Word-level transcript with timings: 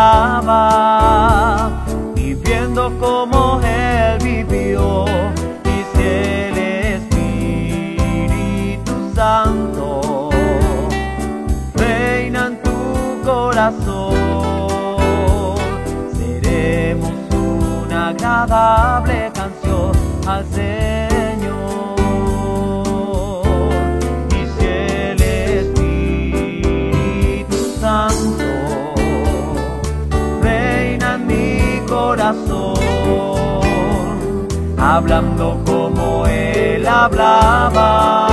Él 0.00 0.06
hablaba, 0.06 1.84
viviendo 2.14 2.90
como 2.98 3.60
Él 3.62 4.18
vivió. 4.22 5.04
Y 5.64 5.84
si 5.92 6.02
el 6.02 6.56
Espíritu 7.98 8.92
Santo 9.14 10.30
reina 11.74 12.46
en 12.46 12.62
tu 12.62 13.20
corazón, 13.24 14.14
seremos 16.14 17.12
una 17.30 18.08
agradable 18.08 19.30
canción 19.34 19.92
al 20.26 20.46
Señor. 20.46 21.09
Hablando 34.80 35.60
como 35.66 36.26
Él 36.26 36.88
hablaba, 36.88 38.26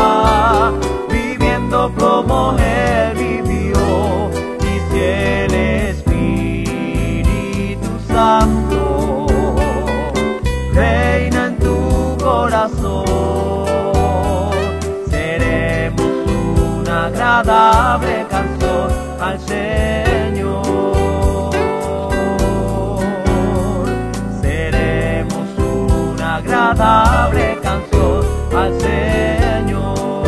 viviendo 1.09 1.91
como 1.97 2.55
Él 2.57 3.17
vivió. 3.17 4.29
Y 4.61 4.79
si 4.89 4.99
el 4.99 5.53
Espíritu 5.93 6.69
Santo 8.07 9.27
reina 10.73 11.47
en 11.47 11.57
tu 11.57 12.15
corazón, 12.23 13.05
seremos 15.09 16.01
una 16.81 17.07
agradable 17.07 18.25
canción 18.29 18.89
al 19.19 19.39
Señor. 19.41 20.06
Agradable 26.77 27.57
canción 27.63 28.23
al 28.55 28.79
Señor. 28.79 30.27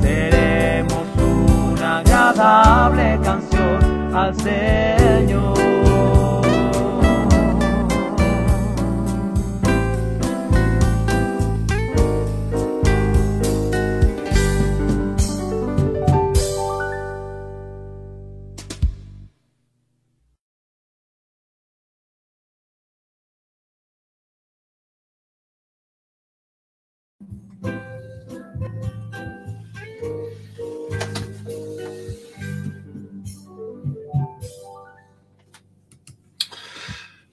Seremos 0.00 1.06
una 1.18 1.98
agradable 1.98 3.20
canción 3.22 4.16
al 4.16 4.34
Señor. 4.34 5.03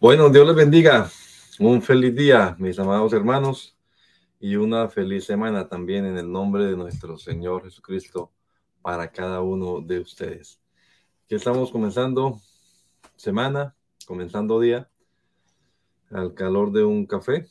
Bueno, 0.02 0.32
Dios 0.32 0.48
les 0.48 0.56
bendiga. 0.56 1.12
Un 1.60 1.80
feliz 1.80 2.16
día, 2.16 2.56
mis 2.58 2.80
amados 2.80 3.14
hermanos, 3.14 3.78
y 4.40 4.56
una 4.56 4.90
feliz 4.90 5.26
semana 5.26 5.70
también 5.70 6.08
en 6.08 6.18
el 6.18 6.32
nombre 6.32 6.66
de 6.66 6.76
nuestro 6.76 7.20
Señor 7.20 7.66
Jesucristo 7.66 8.32
para 8.82 9.12
cada 9.12 9.42
uno 9.42 9.80
de 9.80 10.00
ustedes. 10.00 10.60
Aquí 11.24 11.36
estamos 11.36 11.72
comenzando 11.72 12.42
semana, 13.16 13.76
comenzando 14.08 14.60
día, 14.60 14.90
al 16.10 16.34
calor 16.34 16.72
de 16.72 16.84
un 16.84 17.06
café 17.06 17.46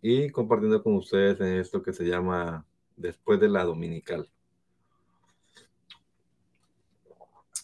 y 0.00 0.28
compartiendo 0.30 0.82
con 0.82 0.96
ustedes 0.96 1.40
en 1.40 1.60
esto 1.60 1.84
que 1.84 1.92
se 1.92 2.04
llama 2.04 2.66
después 2.96 3.38
de 3.38 3.48
la 3.48 3.62
dominical. 3.62 4.28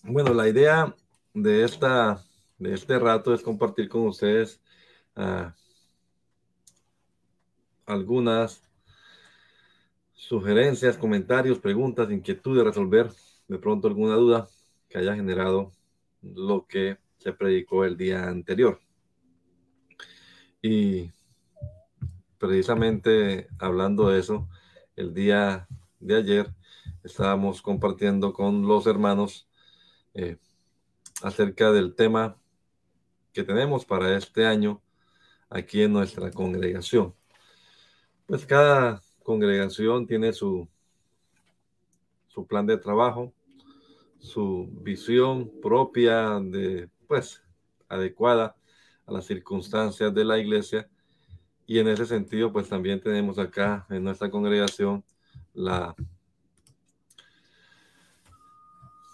Bueno, 0.04 0.32
la 0.32 0.48
idea 0.48 0.94
de 1.34 1.64
esta 1.64 2.24
de 2.58 2.74
este 2.74 2.98
rato 2.98 3.32
es 3.32 3.42
compartir 3.42 3.88
con 3.88 4.06
ustedes 4.06 4.60
uh, 5.16 5.50
algunas 7.86 8.62
sugerencias, 10.14 10.98
comentarios, 10.98 11.58
preguntas, 11.58 12.10
inquietudes, 12.10 12.64
resolver 12.64 13.10
de 13.46 13.58
pronto 13.58 13.88
alguna 13.88 14.14
duda 14.16 14.48
que 14.88 14.98
haya 14.98 15.14
generado 15.14 15.72
lo 16.22 16.66
que 16.66 16.98
se 17.18 17.32
predicó 17.32 17.84
el 17.84 17.96
día 17.96 18.28
anterior. 18.28 18.80
Y 20.60 21.12
precisamente 22.38 23.48
hablando 23.58 24.08
de 24.08 24.18
eso, 24.18 24.48
el 24.96 25.14
día 25.14 25.68
de 26.00 26.16
ayer 26.16 26.54
estábamos 27.04 27.62
compartiendo 27.62 28.32
con 28.32 28.66
los 28.66 28.86
hermanos 28.86 29.48
eh, 30.14 30.36
acerca 31.22 31.72
del 31.72 31.94
tema 31.94 32.37
que 33.32 33.42
tenemos 33.44 33.84
para 33.84 34.16
este 34.16 34.46
año 34.46 34.82
aquí 35.48 35.82
en 35.82 35.92
nuestra 35.92 36.30
congregación. 36.30 37.14
Pues 38.26 38.44
cada 38.44 39.00
congregación 39.22 40.06
tiene 40.06 40.32
su, 40.32 40.68
su 42.28 42.46
plan 42.46 42.66
de 42.66 42.76
trabajo, 42.76 43.32
su 44.18 44.68
visión 44.82 45.50
propia 45.62 46.40
de, 46.40 46.88
pues, 47.06 47.42
adecuada 47.88 48.56
a 49.06 49.12
las 49.12 49.26
circunstancias 49.26 50.12
de 50.12 50.24
la 50.24 50.38
iglesia. 50.38 50.88
Y 51.66 51.78
en 51.78 51.88
ese 51.88 52.06
sentido, 52.06 52.52
pues 52.52 52.68
también 52.68 53.00
tenemos 53.00 53.38
acá 53.38 53.86
en 53.90 54.04
nuestra 54.04 54.30
congregación 54.30 55.04
la, 55.54 55.94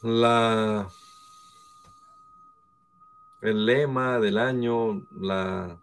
la 0.03 0.89
el 3.45 3.67
lema 3.67 4.19
del 4.21 4.39
año, 4.39 5.07
la, 5.21 5.79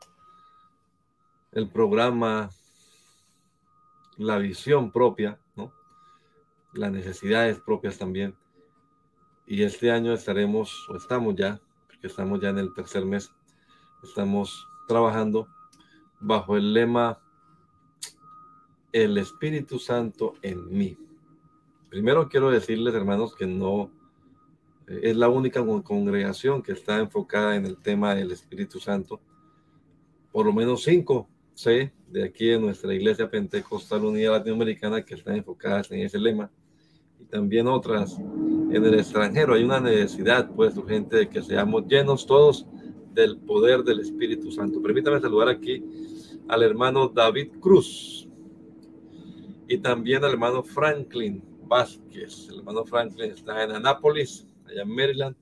el 1.52 1.70
programa, 1.70 2.50
la 4.18 4.40
visión 4.40 4.92
propia, 4.92 5.40
¿no? 5.56 5.72
las 6.74 6.92
necesidades 6.92 7.60
propias 7.60 8.00
también. 8.00 8.36
Y 9.46 9.62
este 9.62 9.92
año 9.92 10.12
estaremos, 10.12 10.90
o 10.90 10.98
estamos 10.98 11.36
ya, 11.36 11.62
porque 11.86 12.08
estamos 12.08 12.42
ya 12.42 12.50
en 12.50 12.58
el 12.58 12.74
tercer 12.74 13.06
mes, 13.06 13.32
estamos 14.02 14.68
trabajando 14.88 15.48
bajo 16.20 16.58
el 16.58 16.74
lema 16.74 17.20
El 18.92 19.20
Espíritu 19.20 19.78
Santo 19.78 20.34
en 20.42 20.68
mí. 20.76 20.98
Primero 21.90 22.28
quiero 22.28 22.50
decirles, 22.50 22.96
hermanos, 22.96 23.36
que 23.36 23.46
no 23.46 23.92
es 25.02 25.16
la 25.16 25.30
única 25.30 25.64
congregación 25.84 26.62
que 26.62 26.74
está 26.74 27.00
enfocada 27.00 27.56
en 27.56 27.66
el 27.66 27.78
tema 27.78 28.16
del 28.16 28.32
Espíritu 28.32 28.80
Santo. 28.80 29.22
Por 30.32 30.46
lo 30.46 30.54
menos 30.54 30.84
cinco, 30.84 31.28
sé, 31.54 31.94
de 32.08 32.24
aquí 32.24 32.50
en 32.50 32.62
nuestra 32.62 32.94
iglesia 32.94 33.30
pentecostal 33.30 34.06
unida 34.06 34.32
latinoamericana 34.32 35.04
que 35.04 35.16
están 35.16 35.36
enfocadas 35.36 35.92
en 35.92 36.02
ese 36.02 36.20
lema. 36.20 36.52
Y 37.20 37.26
también 37.26 37.68
otras 37.68 38.18
en 38.18 38.86
el 38.86 38.94
extranjero. 38.96 39.54
Hay 39.54 39.64
una 39.64 39.80
necesidad, 39.80 40.50
pues, 40.56 40.76
urgente 40.78 41.18
de 41.18 41.30
que 41.30 41.42
seamos 41.42 41.86
llenos 41.88 42.26
todos 42.26 42.66
del 43.14 43.38
poder 43.38 43.84
del 43.84 44.00
Espíritu 44.00 44.52
Santo. 44.52 44.82
Permítame 44.82 45.20
saludar 45.20 45.50
aquí 45.50 45.84
al 46.48 46.64
hermano 46.64 47.08
David 47.08 47.52
Cruz 47.60 48.28
y 49.68 49.78
también 49.78 50.24
al 50.24 50.32
hermano 50.32 50.64
Franklin 50.64 51.44
Vázquez. 51.66 52.50
El 52.50 52.60
hermano 52.60 52.84
Franklin 52.86 53.32
está 53.32 53.64
en 53.64 53.72
Anápolis, 53.72 54.48
allá 54.72 54.84
en 54.84 54.96
Maryland, 54.96 55.36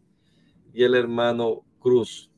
y 0.74 0.84
el 0.84 0.96
hermano 0.96 1.66
Cruz. 1.80 2.32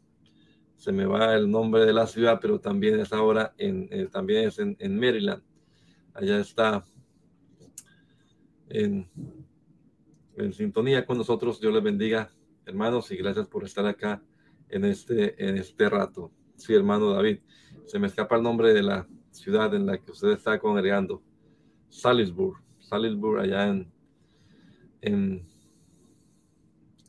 Se 0.76 0.92
me 0.92 1.06
va 1.06 1.36
el 1.36 1.50
nombre 1.50 1.86
de 1.86 1.94
la 1.94 2.08
ciudad, 2.08 2.40
pero 2.42 2.60
también 2.60 3.00
es 3.00 3.14
ahora 3.14 3.54
en, 3.58 3.88
eh, 3.92 4.08
también 4.12 4.48
es 4.48 4.60
en, 4.60 5.00
Maryland. 5.00 5.44
Allá 6.14 6.40
está 6.40 6.84
en, 8.70 9.08
sintonía 10.54 11.06
con 11.06 11.18
nosotros. 11.18 11.60
Dios 11.60 11.74
les 11.74 11.84
bendiga, 11.84 12.32
hermanos, 12.66 13.12
y 13.12 13.18
gracias 13.18 13.46
por 13.48 13.64
estar 13.64 13.86
acá 13.86 14.24
en 14.70 14.86
este, 14.86 15.36
en 15.48 15.58
este 15.58 15.88
rato. 15.88 16.32
Sí, 16.56 16.74
hermano 16.74 17.12
David, 17.12 17.40
se 17.86 18.00
me 18.00 18.08
escapa 18.08 18.38
el 18.38 18.44
nombre 18.44 18.74
de 18.74 18.82
la 18.82 19.08
ciudad 19.32 19.74
en 19.76 19.86
la 19.86 19.98
que 19.98 20.12
usted 20.12 20.30
está 20.30 20.60
congregando. 20.60 21.22
Salisbury, 21.90 22.60
Salisbury 22.80 23.44
allá 23.44 23.68
en, 25.02 25.51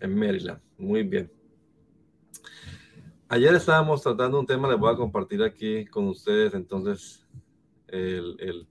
en 0.02 0.19
Maryland. 0.19 0.60
Muy 0.78 1.04
bien. 1.04 1.32
Ayer 3.28 3.54
estábamos 3.54 4.02
tratando 4.02 4.38
un 4.38 4.46
tema, 4.46 4.69
les 4.69 4.78
voy 4.78 4.93
a 4.93 4.96
compartir 4.96 5.43
aquí 5.43 5.87
con 5.87 6.08
ustedes 6.08 6.52
entonces 6.54 7.25
el, 7.87 8.37
el, 8.40 8.66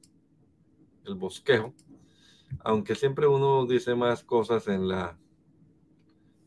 el 1.06 1.16
bosquejo. 1.16 1.74
Aunque 2.60 2.96
siempre 2.96 3.28
uno 3.28 3.66
dice 3.66 3.96
más 3.96 4.24
cosas 4.24 4.68
en 4.68 4.88
la, 4.88 5.18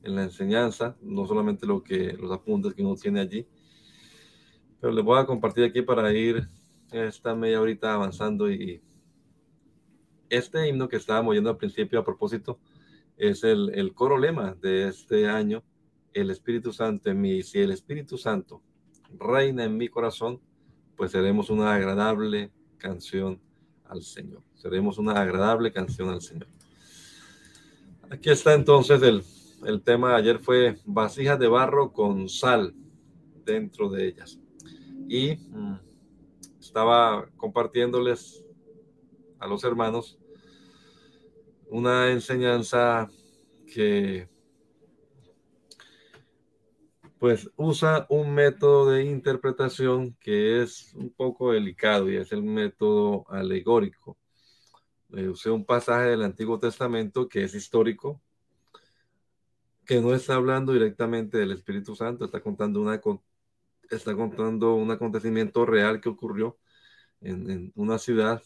en 0.02 0.14
la 0.14 0.24
enseñanza, 0.24 0.96
no 1.00 1.26
solamente 1.26 1.66
lo 1.66 1.82
que, 1.82 2.12
los 2.12 2.30
apuntes 2.30 2.74
que 2.74 2.82
uno 2.82 2.94
tiene 2.94 3.20
allí, 3.20 3.48
pero 4.80 4.92
les 4.92 5.04
voy 5.04 5.18
a 5.18 5.24
compartir 5.24 5.64
aquí 5.64 5.80
para 5.80 6.12
ir 6.12 6.46
esta 6.92 7.34
media 7.34 7.60
horita 7.60 7.94
avanzando 7.94 8.50
y 8.50 8.82
este 10.28 10.68
himno 10.68 10.88
que 10.88 10.96
estábamos 10.96 11.32
oyendo 11.32 11.50
al 11.50 11.56
principio 11.56 11.98
a 11.98 12.04
propósito 12.04 12.60
es 13.16 13.44
el, 13.44 13.70
el 13.74 13.94
coro 13.94 14.18
lema 14.18 14.54
de 14.60 14.88
este 14.88 15.28
año, 15.28 15.62
el 16.12 16.30
Espíritu 16.30 16.72
Santo 16.72 17.10
en 17.10 17.20
mí. 17.20 17.42
Si 17.42 17.60
el 17.60 17.70
Espíritu 17.70 18.18
Santo 18.18 18.62
reina 19.18 19.64
en 19.64 19.76
mi 19.76 19.88
corazón, 19.88 20.40
pues 20.96 21.12
seremos 21.12 21.50
una 21.50 21.74
agradable 21.74 22.50
canción 22.78 23.40
al 23.84 24.02
Señor. 24.02 24.42
Seremos 24.54 24.98
una 24.98 25.20
agradable 25.20 25.72
canción 25.72 26.08
al 26.08 26.22
Señor. 26.22 26.48
Aquí 28.10 28.30
está 28.30 28.54
entonces 28.54 29.02
el, 29.02 29.22
el 29.66 29.82
tema 29.82 30.10
de 30.10 30.16
ayer 30.16 30.38
fue 30.38 30.78
vasijas 30.84 31.38
de 31.38 31.48
barro 31.48 31.92
con 31.92 32.28
sal 32.28 32.74
dentro 33.44 33.88
de 33.90 34.08
ellas. 34.08 34.38
Y 35.08 35.36
mm, 35.36 35.78
estaba 36.60 37.26
compartiéndoles 37.36 38.44
a 39.38 39.46
los 39.46 39.64
hermanos 39.64 40.18
una 41.74 42.12
enseñanza 42.12 43.10
que 43.66 44.28
pues 47.18 47.50
usa 47.56 48.06
un 48.08 48.32
método 48.32 48.92
de 48.92 49.02
interpretación 49.02 50.14
que 50.20 50.62
es 50.62 50.94
un 50.94 51.12
poco 51.12 51.50
delicado 51.50 52.08
y 52.08 52.16
es 52.16 52.30
el 52.30 52.44
método 52.44 53.24
alegórico. 53.28 54.16
Eh, 55.14 55.28
usé 55.28 55.50
un 55.50 55.64
pasaje 55.64 56.10
del 56.10 56.22
Antiguo 56.22 56.60
Testamento 56.60 57.28
que 57.28 57.42
es 57.42 57.54
histórico, 57.56 58.22
que 59.84 60.00
no 60.00 60.14
está 60.14 60.36
hablando 60.36 60.72
directamente 60.72 61.38
del 61.38 61.50
Espíritu 61.50 61.96
Santo, 61.96 62.26
está 62.26 62.40
contando, 62.40 62.80
una, 62.80 63.00
está 63.90 64.14
contando 64.14 64.76
un 64.76 64.92
acontecimiento 64.92 65.66
real 65.66 66.00
que 66.00 66.08
ocurrió 66.08 66.56
en, 67.20 67.50
en 67.50 67.72
una 67.74 67.98
ciudad 67.98 68.40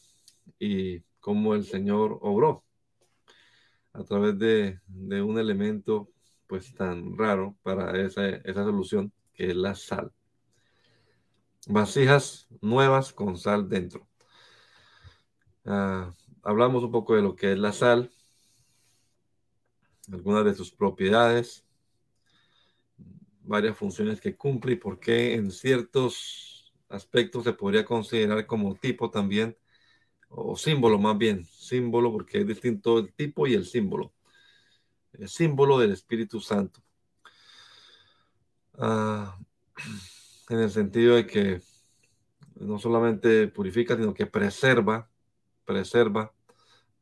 y 0.59 1.01
cómo 1.21 1.55
el 1.55 1.65
Señor 1.67 2.19
obró 2.23 2.65
a 3.93 4.05
través 4.05 4.39
de, 4.39 4.81
de, 4.87 5.23
un 5.23 5.39
elemento 5.39 6.11
pues 6.47 6.75
tan 6.75 7.17
raro 7.17 7.57
para 7.63 8.01
esa, 8.01 8.29
esa 8.29 8.65
solución 8.65 9.13
que 9.35 9.51
es 9.51 9.57
la 9.57 9.75
sal. 9.75 10.13
Vasijas 11.67 12.49
nuevas 12.61 13.13
con 13.13 13.37
sal 13.37 13.69
dentro. 13.69 14.09
Uh, 15.65 16.11
hablamos 16.43 16.83
un 16.83 16.91
poco 16.91 17.15
de 17.15 17.23
lo 17.23 17.37
que 17.37 17.53
es 17.53 17.59
la 17.59 17.73
sal, 17.73 18.11
algunas 20.11 20.45
de 20.45 20.55
sus 20.55 20.73
propiedades, 20.73 21.67
varias 23.43 23.77
funciones 23.77 24.21
que 24.21 24.37
cumple 24.37 24.73
y 24.73 24.77
por 24.77 24.99
qué 24.99 25.35
en 25.35 25.51
ciertos 25.51 26.73
aspectos 26.89 27.45
se 27.45 27.53
podría 27.53 27.85
considerar 27.85 28.47
como 28.47 28.75
tipo 28.75 29.11
también, 29.11 29.57
o 30.29 30.57
símbolo 30.57 30.99
más 30.99 31.17
bien, 31.17 31.45
símbolo 31.47 32.13
porque 32.13 32.41
es 32.41 32.47
distinto 32.47 32.99
el 32.99 33.13
tipo 33.13 33.47
y 33.47 33.55
el 33.55 33.65
símbolo. 33.65 34.13
El 35.13 35.29
símbolo 35.29 35.79
del 35.79 35.93
Espíritu 35.93 36.41
Santo. 36.41 36.83
Ah, 38.79 39.39
en 40.49 40.59
el 40.61 40.71
sentido 40.71 41.17
de 41.17 41.27
que 41.27 41.61
no 42.57 42.79
solamente 42.79 43.49
purifica, 43.49 43.97
sino 43.97 44.15
que 44.15 44.27
preserva, 44.27 45.11
preserva, 45.65 46.33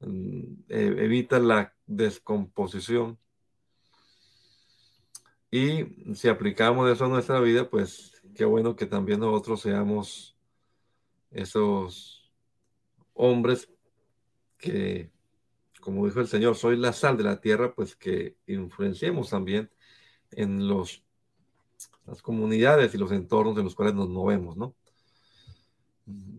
mm, 0.00 0.42
e, 0.68 0.86
evita 1.04 1.38
la 1.38 1.74
descomposición. 1.86 3.18
Y 5.50 6.14
si 6.14 6.28
aplicamos 6.28 6.90
eso 6.90 7.04
a 7.04 7.08
nuestra 7.08 7.40
vida, 7.40 7.70
pues 7.70 8.22
qué 8.34 8.44
bueno 8.44 8.76
que 8.76 8.86
también 8.86 9.20
nosotros 9.20 9.62
seamos 9.62 10.36
esos 11.30 12.15
hombres 13.16 13.68
que, 14.58 15.10
como 15.80 16.06
dijo 16.06 16.20
el 16.20 16.28
Señor, 16.28 16.54
soy 16.56 16.76
la 16.76 16.92
sal 16.92 17.16
de 17.16 17.24
la 17.24 17.40
tierra, 17.40 17.74
pues 17.74 17.96
que 17.96 18.36
influenciemos 18.46 19.30
también 19.30 19.70
en 20.30 20.68
los, 20.68 21.02
las 22.06 22.22
comunidades 22.22 22.94
y 22.94 22.98
los 22.98 23.12
entornos 23.12 23.56
en 23.58 23.64
los 23.64 23.74
cuales 23.74 23.94
nos 23.94 24.08
movemos, 24.08 24.56
¿no? 24.56 24.74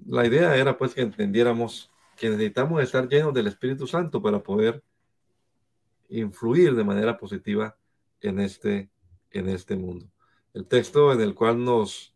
La 0.06 0.26
idea 0.26 0.56
era 0.56 0.78
pues 0.78 0.94
que 0.94 1.02
entendiéramos 1.02 1.92
que 2.16 2.30
necesitamos 2.30 2.82
estar 2.82 3.08
llenos 3.08 3.34
del 3.34 3.48
Espíritu 3.48 3.86
Santo 3.86 4.22
para 4.22 4.42
poder 4.42 4.84
influir 6.10 6.74
de 6.74 6.84
manera 6.84 7.18
positiva 7.18 7.78
en 8.22 8.40
este, 8.40 8.90
en 9.32 9.50
este 9.50 9.76
mundo. 9.76 10.10
El 10.54 10.66
texto 10.66 11.12
en 11.14 11.22
el 11.22 11.36
cual 11.36 11.64
nos, 11.64 12.16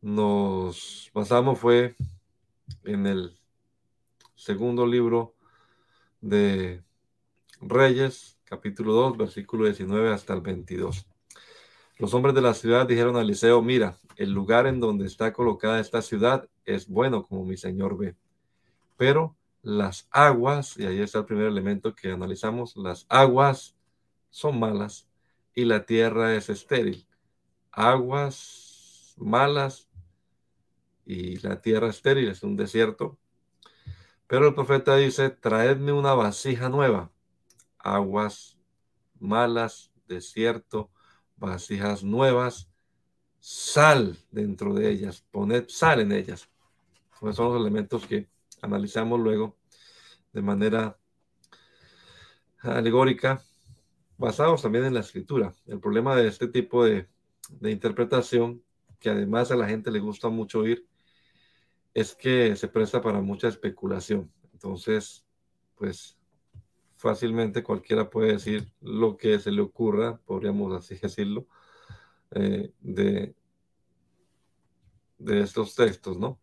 nos 0.00 1.10
basamos 1.14 1.58
fue 1.58 1.94
en 2.84 3.06
el 3.06 3.38
segundo 4.34 4.86
libro 4.86 5.34
de 6.20 6.82
Reyes, 7.60 8.38
capítulo 8.44 8.92
2, 8.94 9.16
versículo 9.16 9.64
19 9.64 10.12
hasta 10.12 10.34
el 10.34 10.40
22. 10.40 11.06
Los 11.98 12.14
hombres 12.14 12.34
de 12.34 12.42
la 12.42 12.54
ciudad 12.54 12.86
dijeron 12.86 13.16
a 13.16 13.20
Eliseo, 13.20 13.62
mira, 13.62 13.98
el 14.16 14.32
lugar 14.32 14.66
en 14.66 14.80
donde 14.80 15.06
está 15.06 15.32
colocada 15.32 15.80
esta 15.80 16.02
ciudad 16.02 16.48
es 16.64 16.88
bueno 16.88 17.26
como 17.26 17.44
mi 17.44 17.56
señor 17.56 17.96
ve, 17.96 18.16
pero 18.96 19.36
las 19.62 20.08
aguas, 20.10 20.76
y 20.76 20.84
ahí 20.84 21.00
está 21.00 21.20
el 21.20 21.24
primer 21.24 21.46
elemento 21.46 21.94
que 21.94 22.10
analizamos, 22.10 22.76
las 22.76 23.06
aguas 23.08 23.76
son 24.30 24.58
malas 24.58 25.08
y 25.54 25.64
la 25.64 25.86
tierra 25.86 26.34
es 26.34 26.50
estéril. 26.50 27.06
Aguas 27.70 29.14
malas 29.16 29.88
y 31.06 31.38
la 31.40 31.60
tierra 31.60 31.88
estéril 31.88 32.28
es 32.28 32.42
un 32.42 32.56
desierto. 32.56 33.18
Pero 34.26 34.48
el 34.48 34.54
profeta 34.54 34.96
dice, 34.96 35.30
traedme 35.30 35.92
una 35.92 36.14
vasija 36.14 36.68
nueva. 36.68 37.10
Aguas 37.78 38.58
malas, 39.18 39.92
desierto, 40.06 40.90
vasijas 41.36 42.02
nuevas, 42.02 42.70
sal 43.38 44.16
dentro 44.30 44.74
de 44.74 44.90
ellas, 44.90 45.24
poned 45.30 45.64
sal 45.68 46.00
en 46.00 46.12
ellas. 46.12 46.48
Esos 47.14 47.36
son 47.36 47.52
los 47.52 47.60
elementos 47.60 48.06
que 48.06 48.28
analizamos 48.62 49.20
luego 49.20 49.56
de 50.32 50.42
manera 50.42 50.98
alegórica, 52.60 53.42
basados 54.16 54.62
también 54.62 54.84
en 54.84 54.94
la 54.94 55.00
escritura. 55.00 55.52
El 55.66 55.80
problema 55.80 56.16
de 56.16 56.28
este 56.28 56.48
tipo 56.48 56.84
de, 56.84 57.08
de 57.50 57.70
interpretación, 57.70 58.62
que 58.98 59.10
además 59.10 59.50
a 59.50 59.56
la 59.56 59.68
gente 59.68 59.90
le 59.90 60.00
gusta 60.00 60.28
mucho 60.28 60.60
oír, 60.60 60.86
es 61.94 62.14
que 62.14 62.56
se 62.56 62.68
presta 62.68 63.00
para 63.00 63.20
mucha 63.20 63.48
especulación. 63.48 64.30
Entonces, 64.52 65.24
pues 65.76 66.18
fácilmente 66.96 67.62
cualquiera 67.62 68.10
puede 68.10 68.32
decir 68.32 68.70
lo 68.80 69.16
que 69.16 69.38
se 69.38 69.52
le 69.52 69.62
ocurra, 69.62 70.18
podríamos 70.24 70.72
así 70.74 70.96
decirlo, 71.02 71.46
eh, 72.32 72.72
de, 72.80 73.34
de 75.18 75.40
estos 75.40 75.74
textos, 75.74 76.18
¿no? 76.18 76.40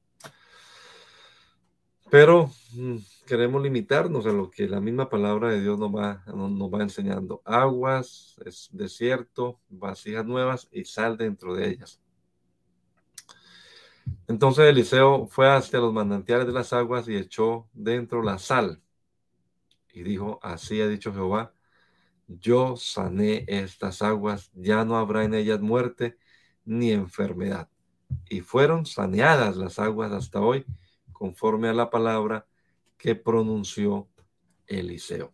Pero 2.10 2.52
mm, 2.74 2.98
queremos 3.26 3.62
limitarnos 3.62 4.26
a 4.26 4.34
lo 4.34 4.52
que 4.52 4.68
la 4.68 4.82
misma 4.82 5.10
palabra 5.10 5.50
de 5.50 5.62
Dios 5.62 5.80
nos 5.80 5.96
va, 5.96 6.24
nos 6.28 6.70
va 6.70 6.84
enseñando. 6.84 7.42
Aguas, 7.46 8.36
es 8.46 8.70
desierto, 8.74 9.60
vasijas 9.70 10.26
nuevas 10.26 10.68
y 10.72 10.84
sal 10.84 11.18
dentro 11.18 11.56
de 11.56 11.70
ellas. 11.70 12.02
Entonces 14.28 14.66
Eliseo 14.66 15.28
fue 15.28 15.50
hacia 15.50 15.80
los 15.80 15.94
manantiales 15.94 16.48
de 16.48 16.54
las 16.54 16.74
aguas 16.74 17.08
y 17.08 17.16
echó 17.16 17.68
dentro 17.74 18.24
la 18.24 18.40
sal. 18.40 18.82
Y 19.94 20.04
dijo, 20.04 20.40
así 20.42 20.82
ha 20.82 20.88
dicho 20.88 21.14
Jehová, 21.14 21.54
yo 22.28 22.78
sané 22.78 23.44
estas 23.48 24.02
aguas, 24.02 24.52
ya 24.54 24.86
no 24.86 24.98
habrá 24.98 25.26
en 25.26 25.34
ellas 25.34 25.60
muerte 25.60 26.18
ni 26.64 26.92
enfermedad. 26.92 27.70
Y 28.30 28.42
fueron 28.42 28.86
saneadas 28.86 29.58
las 29.58 29.80
aguas 29.80 30.12
hasta 30.12 30.40
hoy 30.40 30.66
conforme 31.12 31.68
a 31.68 31.74
la 31.74 31.90
palabra 31.90 32.48
que 32.98 33.16
pronunció 33.16 34.08
Eliseo. 34.68 35.34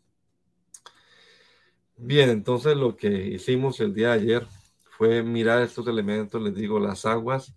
Bien, 1.95 2.29
entonces 2.29 2.75
lo 2.77 2.95
que 2.95 3.09
hicimos 3.09 3.79
el 3.79 3.93
día 3.93 4.09
de 4.09 4.13
ayer 4.13 4.47
fue 4.97 5.23
mirar 5.23 5.61
estos 5.61 5.87
elementos, 5.87 6.41
les 6.41 6.55
digo, 6.55 6.79
las 6.79 7.05
aguas 7.05 7.56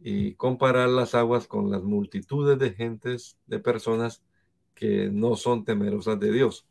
y 0.00 0.34
comparar 0.34 0.88
las 0.88 1.14
aguas 1.14 1.46
con 1.46 1.70
las 1.70 1.82
multitudes 1.82 2.58
de 2.58 2.72
gentes, 2.72 3.38
de 3.46 3.58
personas 3.58 4.22
que 4.74 5.10
no 5.10 5.36
son 5.36 5.64
temerosas 5.64 6.18
de 6.18 6.32
Dios. 6.32 6.66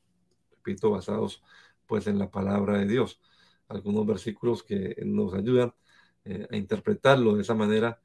Repito, 0.51 0.91
basados 0.91 1.43
pues 1.85 2.07
en 2.07 2.17
la 2.17 2.31
palabra 2.31 2.79
de 2.79 2.87
Dios. 2.87 3.19
Algunos 3.67 4.05
versículos 4.05 4.63
que 4.63 4.95
nos 5.05 5.33
ayudan 5.33 5.73
eh, 6.25 6.47
a 6.49 6.55
interpretarlo 6.55 7.35
de 7.35 7.41
esa 7.41 7.53
manera 7.53 8.01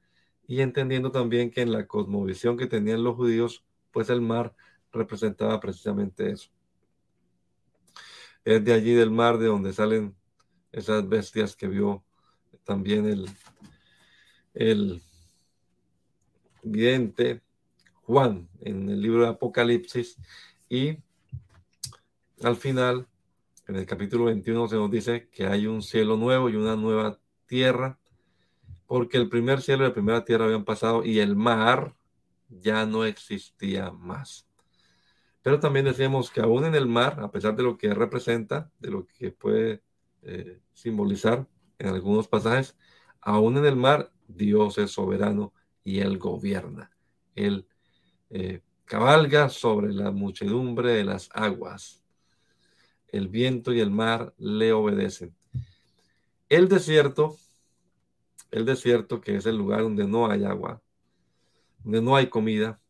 y 0.46 0.60
entendiendo 0.60 1.10
también 1.10 1.50
que 1.50 1.62
en 1.62 1.72
la 1.72 1.86
cosmovisión 1.86 2.56
que 2.58 2.66
tenían 2.66 3.02
los 3.02 3.16
judíos, 3.16 3.64
pues 3.92 4.10
el 4.10 4.20
mar 4.20 4.54
representaba 4.92 5.58
precisamente 5.58 6.30
eso. 6.30 6.50
Es 8.44 8.62
de 8.62 8.74
allí 8.74 8.92
del 8.92 9.10
mar 9.10 9.38
de 9.38 9.46
donde 9.46 9.72
salen 9.72 10.14
esas 10.70 11.08
bestias 11.08 11.56
que 11.56 11.66
vio 11.66 12.04
también 12.64 13.06
el, 13.06 13.26
el 14.52 15.02
vidente 16.64 17.42
Juan 18.02 18.48
en 18.60 18.88
el 18.88 19.00
libro 19.00 19.22
de 19.22 19.28
Apocalipsis 19.28 20.18
y 20.68 20.98
al 22.42 22.56
final, 22.56 23.06
en 23.68 23.76
el 23.76 23.86
capítulo 23.86 24.26
21 24.26 24.68
se 24.68 24.76
nos 24.76 24.90
dice 24.90 25.28
que 25.30 25.46
hay 25.46 25.66
un 25.66 25.82
cielo 25.82 26.16
nuevo 26.16 26.50
y 26.50 26.56
una 26.56 26.76
nueva 26.76 27.18
tierra, 27.46 27.98
porque 28.86 29.16
el 29.16 29.28
primer 29.28 29.62
cielo 29.62 29.84
y 29.84 29.88
la 29.88 29.94
primera 29.94 30.24
tierra 30.24 30.44
habían 30.44 30.64
pasado 30.64 31.04
y 31.04 31.20
el 31.20 31.36
mar 31.36 31.94
ya 32.48 32.84
no 32.84 33.04
existía 33.04 33.90
más. 33.92 34.46
Pero 35.42 35.60
también 35.60 35.86
decíamos 35.86 36.30
que 36.30 36.40
aún 36.40 36.64
en 36.64 36.74
el 36.74 36.86
mar, 36.86 37.20
a 37.20 37.30
pesar 37.30 37.54
de 37.56 37.62
lo 37.62 37.78
que 37.78 37.94
representa, 37.94 38.70
de 38.78 38.90
lo 38.90 39.06
que 39.06 39.30
puede 39.30 39.82
eh, 40.22 40.60
simbolizar 40.72 41.46
en 41.78 41.88
algunos 41.88 42.28
pasajes, 42.28 42.76
aún 43.20 43.56
en 43.56 43.64
el 43.64 43.76
mar 43.76 44.12
Dios 44.26 44.78
es 44.78 44.90
soberano 44.90 45.52
y 45.84 46.00
Él 46.00 46.18
gobierna. 46.18 46.90
Él 47.34 47.66
eh, 48.30 48.62
cabalga 48.84 49.48
sobre 49.48 49.92
la 49.92 50.10
muchedumbre 50.10 50.92
de 50.92 51.04
las 51.04 51.28
aguas. 51.32 52.02
El 53.08 53.28
viento 53.28 53.72
y 53.72 53.80
el 53.80 53.90
mar 53.90 54.34
le 54.38 54.72
obedecen. 54.72 55.34
El 56.48 56.68
desierto, 56.68 57.36
el 58.50 58.64
desierto 58.64 59.20
que 59.20 59.36
es 59.36 59.46
el 59.46 59.56
lugar 59.56 59.82
donde 59.82 60.06
no 60.06 60.30
hay 60.30 60.44
agua, 60.44 60.82
donde 61.82 62.02
no 62.02 62.16
hay 62.16 62.28
comida, 62.28 62.80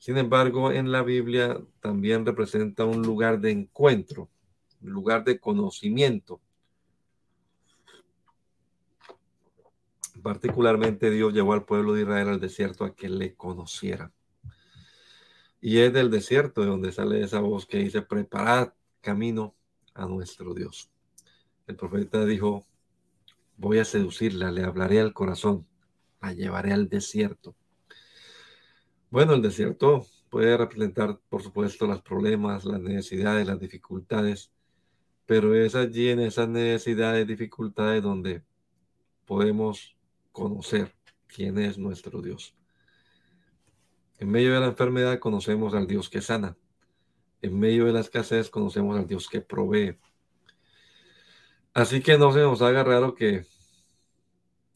sin 0.00 0.16
embargo, 0.16 0.72
en 0.72 0.90
la 0.90 1.02
Biblia 1.02 1.60
también 1.80 2.24
representa 2.24 2.86
un 2.86 3.02
lugar 3.02 3.38
de 3.38 3.50
encuentro, 3.50 4.30
un 4.80 4.92
lugar 4.92 5.24
de 5.24 5.38
conocimiento. 5.38 6.40
Particularmente 10.22 11.10
Dios 11.10 11.32
llevó 11.32 11.52
al 11.52 11.64
pueblo 11.64 11.94
de 11.94 12.02
Israel 12.02 12.28
al 12.28 12.40
desierto 12.40 12.84
a 12.84 12.94
que 12.94 13.08
le 13.08 13.34
conociera. 13.34 14.12
Y 15.60 15.78
es 15.78 15.92
del 15.92 16.10
desierto 16.10 16.62
de 16.62 16.68
donde 16.68 16.92
sale 16.92 17.22
esa 17.22 17.40
voz 17.40 17.66
que 17.66 17.78
dice, 17.78 18.02
preparad 18.02 18.72
camino 19.00 19.54
a 19.94 20.06
nuestro 20.06 20.54
Dios. 20.54 20.90
El 21.66 21.76
profeta 21.76 22.24
dijo, 22.24 22.66
voy 23.56 23.78
a 23.78 23.84
seducirla, 23.84 24.50
le 24.50 24.64
hablaré 24.64 25.00
al 25.00 25.12
corazón, 25.12 25.66
la 26.20 26.32
llevaré 26.32 26.72
al 26.72 26.88
desierto. 26.88 27.54
Bueno, 29.10 29.34
el 29.34 29.42
desierto 29.42 30.06
puede 30.30 30.56
representar, 30.56 31.20
por 31.28 31.42
supuesto, 31.42 31.86
los 31.86 32.00
problemas, 32.00 32.64
las 32.64 32.80
necesidades, 32.80 33.46
las 33.46 33.60
dificultades, 33.60 34.52
pero 35.26 35.54
es 35.54 35.74
allí 35.74 36.08
en 36.08 36.20
esas 36.20 36.48
necesidades, 36.48 37.26
dificultades 37.26 38.02
donde 38.02 38.42
podemos 39.26 39.96
conocer 40.32 40.94
quién 41.26 41.58
es 41.58 41.78
nuestro 41.78 42.22
Dios. 42.22 42.54
En 44.18 44.30
medio 44.30 44.52
de 44.54 44.60
la 44.60 44.66
enfermedad 44.66 45.18
conocemos 45.18 45.74
al 45.74 45.86
Dios 45.86 46.10
que 46.10 46.20
sana. 46.20 46.56
En 47.42 47.58
medio 47.58 47.86
de 47.86 47.92
la 47.92 48.00
escasez 48.00 48.50
conocemos 48.50 48.98
al 48.98 49.06
Dios 49.06 49.28
que 49.28 49.40
provee. 49.40 49.98
Así 51.72 52.02
que 52.02 52.18
no 52.18 52.32
se 52.32 52.40
nos 52.40 52.60
haga 52.62 52.84
raro 52.84 53.14
que 53.14 53.46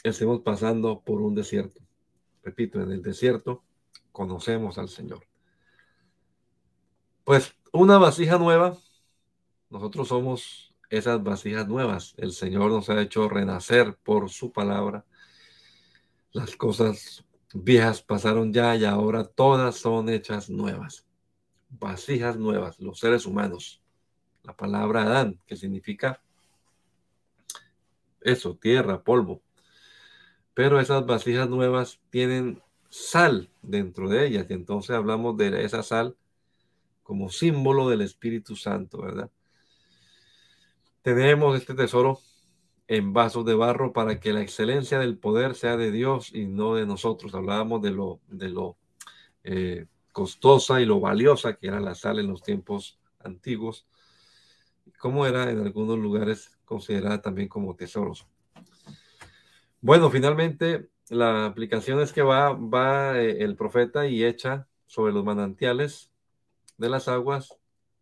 estemos 0.03 0.41
pasando 0.41 1.01
por 1.01 1.21
un 1.21 1.35
desierto. 1.35 1.83
Repito, 2.43 2.81
en 2.81 2.93
el 2.93 3.03
desierto 3.03 3.65
conocemos 4.13 4.79
al 4.79 4.89
Señor. 4.89 5.27
Pues 7.25 7.55
una 7.73 7.99
vasija 7.99 8.39
nueva, 8.39 8.77
nosotros 9.71 10.09
somos 10.09 10.75
esas 10.91 11.23
vasijas 11.23 11.67
nuevas. 11.67 12.15
El 12.17 12.33
Señor 12.33 12.71
nos 12.71 12.89
ha 12.91 13.01
hecho 13.01 13.29
renacer 13.29 13.97
por 14.03 14.31
su 14.31 14.53
palabra. 14.53 15.05
Las 16.35 16.57
cosas 16.57 17.25
viejas 17.55 18.03
pasaron 18.03 18.53
ya 18.53 18.75
y 18.75 18.85
ahora 18.85 19.23
todas 19.23 19.77
son 19.77 20.09
hechas 20.09 20.51
nuevas. 20.51 21.07
Vasijas 21.71 22.37
nuevas, 22.37 22.81
los 22.81 22.99
seres 22.99 23.25
humanos. 23.25 23.81
La 24.43 24.53
palabra 24.57 25.05
Adán, 25.05 25.41
que 25.47 25.55
significa 25.55 26.21
eso, 28.21 28.57
tierra, 28.57 29.05
polvo. 29.05 29.43
Pero 30.55 30.81
esas 30.81 31.07
vasijas 31.07 31.49
nuevas 31.49 32.01
tienen 32.11 32.61
sal 32.89 33.49
dentro 33.63 34.09
de 34.09 34.27
ellas 34.27 34.47
y 34.51 34.55
entonces 34.55 34.91
hablamos 34.97 35.37
de 35.37 35.65
esa 35.65 35.85
sal 35.85 36.17
como 37.05 37.31
símbolo 37.31 37.89
del 37.89 38.01
Espíritu 38.01 38.57
Santo, 38.57 39.03
¿verdad? 39.03 39.31
Tenemos 41.03 41.57
este 41.57 41.75
tesoro 41.75 42.19
en 42.87 43.13
vasos 43.13 43.45
de 43.45 43.55
barro 43.55 43.93
para 43.93 44.21
que 44.21 44.33
la 44.33 44.43
excelencia 44.43 44.99
del 44.99 45.17
poder 45.17 45.55
sea 45.55 45.77
de 45.77 45.91
Dios 45.91 46.35
y 46.35 46.47
no 46.47 46.75
de 46.75 46.87
nosotros. 46.87 47.35
Hablábamos 47.35 47.83
de 47.83 47.91
lo, 47.91 48.21
de 48.29 48.49
lo 48.49 48.77
eh, 49.43 49.87
costosa 50.13 50.81
y 50.81 50.87
lo 50.87 51.01
valiosa 51.01 51.55
que 51.55 51.69
era 51.69 51.81
la 51.81 51.95
sal 51.95 52.19
en 52.19 52.29
los 52.29 52.43
tiempos 52.43 52.99
antiguos, 53.21 53.87
como 54.99 55.27
era 55.27 55.51
en 55.51 55.61
algunos 55.61 55.99
lugares 55.99 56.59
considerada 56.65 57.23
también 57.23 57.49
como 57.49 57.75
tesoros. 57.75 58.27
Bueno, 59.81 60.11
finalmente 60.11 60.89
la 61.09 61.47
aplicación 61.47 62.01
es 62.01 62.13
que 62.13 62.23
va, 62.23 62.53
va 62.53 63.19
eh, 63.21 63.43
el 63.43 63.57
profeta 63.57 64.07
y 64.07 64.25
echa 64.25 64.67
sobre 64.87 65.13
los 65.13 65.25
manantiales 65.25 66.11
de 66.77 66.89
las 66.89 67.09
aguas 67.09 67.57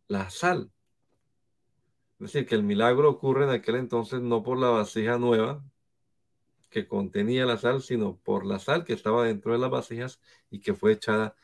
la 0.08 0.28
sal 0.30 0.70
es 2.22 2.32
decir, 2.32 2.46
que 2.46 2.54
el 2.54 2.62
milagro 2.62 3.10
ocurre 3.10 3.44
en 3.44 3.50
aquel 3.50 3.74
entonces 3.74 4.20
no 4.20 4.44
por 4.44 4.56
la 4.56 4.68
vasija 4.68 5.18
nueva 5.18 5.64
que 6.70 6.86
contenía 6.86 7.44
la 7.46 7.58
sal, 7.58 7.82
sino 7.82 8.16
por 8.16 8.46
la 8.46 8.60
sal 8.60 8.84
que 8.84 8.92
estaba 8.92 9.24
dentro 9.24 9.52
de 9.52 9.58
las 9.58 9.70
vasijas 9.70 10.20
y 10.48 10.60
que 10.60 10.72
fue 10.74 10.92
echada 10.92 11.34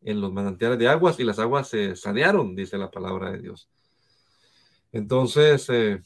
en 0.00 0.20
los 0.20 0.32
manantiales 0.32 0.78
de 0.78 0.88
aguas 0.88 1.18
y 1.18 1.24
las 1.24 1.40
aguas 1.40 1.68
se 1.68 1.96
sanearon, 1.96 2.54
dice 2.54 2.78
la 2.78 2.88
palabra 2.90 3.32
de 3.32 3.40
Dios. 3.40 3.68
Entonces, 4.92 5.68
eh, 5.70 6.02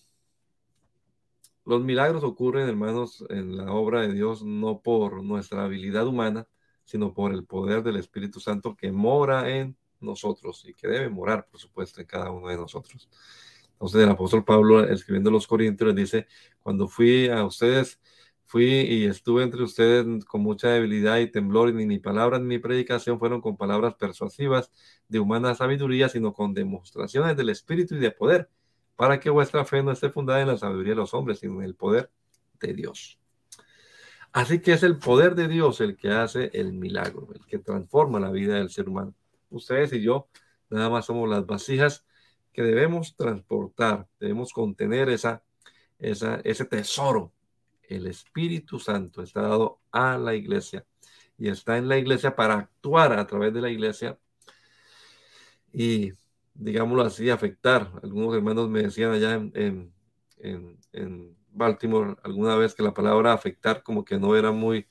los 1.66 1.82
milagros 1.82 2.24
ocurren, 2.24 2.68
hermanos, 2.68 3.24
en 3.28 3.56
la 3.58 3.70
obra 3.72 4.00
de 4.00 4.14
Dios 4.14 4.42
no 4.42 4.80
por 4.80 5.22
nuestra 5.22 5.64
habilidad 5.64 6.06
humana, 6.06 6.48
sino 6.84 7.12
por 7.12 7.32
el 7.32 7.44
poder 7.44 7.82
del 7.82 7.96
Espíritu 7.96 8.40
Santo 8.40 8.74
que 8.76 8.92
mora 8.92 9.50
en 9.50 9.76
nosotros 10.00 10.64
y 10.66 10.72
que 10.72 10.88
debe 10.88 11.10
morar, 11.10 11.46
por 11.50 11.60
supuesto, 11.60 12.00
en 12.00 12.06
cada 12.06 12.30
uno 12.30 12.48
de 12.48 12.56
nosotros. 12.56 13.08
Entonces 13.82 14.04
el 14.04 14.10
apóstol 14.10 14.44
Pablo 14.44 14.84
escribiendo 14.84 15.32
los 15.32 15.48
Corintios 15.48 15.92
dice, 15.92 16.28
cuando 16.62 16.86
fui 16.86 17.28
a 17.28 17.44
ustedes, 17.44 18.00
fui 18.44 18.64
y 18.64 19.06
estuve 19.06 19.42
entre 19.42 19.64
ustedes 19.64 20.24
con 20.24 20.40
mucha 20.40 20.68
debilidad 20.68 21.18
y 21.18 21.28
temblor, 21.28 21.70
y 21.70 21.72
ni 21.72 21.84
mi 21.84 21.98
palabra 21.98 22.38
ni 22.38 22.44
mi 22.44 22.58
predicación 22.60 23.18
fueron 23.18 23.40
con 23.40 23.56
palabras 23.56 23.94
persuasivas 23.96 24.70
de 25.08 25.18
humana 25.18 25.56
sabiduría, 25.56 26.08
sino 26.08 26.32
con 26.32 26.54
demostraciones 26.54 27.36
del 27.36 27.48
Espíritu 27.48 27.96
y 27.96 27.98
de 27.98 28.12
poder, 28.12 28.48
para 28.94 29.18
que 29.18 29.30
vuestra 29.30 29.64
fe 29.64 29.82
no 29.82 29.90
esté 29.90 30.10
fundada 30.10 30.40
en 30.40 30.46
la 30.46 30.58
sabiduría 30.58 30.92
de 30.92 31.00
los 31.00 31.12
hombres, 31.12 31.40
sino 31.40 31.54
en 31.54 31.64
el 31.64 31.74
poder 31.74 32.08
de 32.60 32.74
Dios. 32.74 33.18
Así 34.32 34.60
que 34.60 34.74
es 34.74 34.84
el 34.84 34.98
poder 34.98 35.34
de 35.34 35.48
Dios 35.48 35.80
el 35.80 35.96
que 35.96 36.10
hace 36.12 36.52
el 36.54 36.72
milagro, 36.72 37.26
el 37.34 37.44
que 37.46 37.58
transforma 37.58 38.20
la 38.20 38.30
vida 38.30 38.54
del 38.54 38.70
ser 38.70 38.88
humano. 38.88 39.12
Ustedes 39.50 39.92
y 39.92 40.00
yo 40.02 40.28
nada 40.70 40.88
más 40.88 41.06
somos 41.06 41.28
las 41.28 41.44
vasijas 41.46 42.06
que 42.52 42.62
debemos 42.62 43.16
transportar, 43.16 44.06
debemos 44.20 44.52
contener 44.52 45.08
esa, 45.08 45.42
ese 45.98 46.64
tesoro. 46.66 47.32
El 47.82 48.06
Espíritu 48.06 48.78
Santo 48.78 49.22
está 49.22 49.42
dado 49.42 49.80
a 49.90 50.18
la 50.18 50.34
iglesia 50.34 50.84
y 51.38 51.48
está 51.48 51.78
en 51.78 51.88
la 51.88 51.98
iglesia 51.98 52.36
para 52.36 52.54
actuar 52.54 53.18
a 53.18 53.26
través 53.26 53.52
de 53.52 53.60
la 53.60 53.70
iglesia 53.70 54.18
y, 55.72 56.12
digámoslo 56.54 57.02
así, 57.02 57.30
afectar. 57.30 57.90
Algunos 58.02 58.34
hermanos 58.34 58.68
me 58.68 58.82
decían 58.82 59.12
allá 59.12 59.34
en, 59.34 59.92
en, 60.38 60.78
en 60.92 61.36
Baltimore 61.50 62.16
alguna 62.22 62.56
vez 62.56 62.74
que 62.74 62.82
la 62.82 62.94
palabra 62.94 63.32
afectar 63.32 63.82
como 63.82 64.04
que 64.04 64.18
no 64.18 64.36
era 64.36 64.52
muy, 64.52 64.86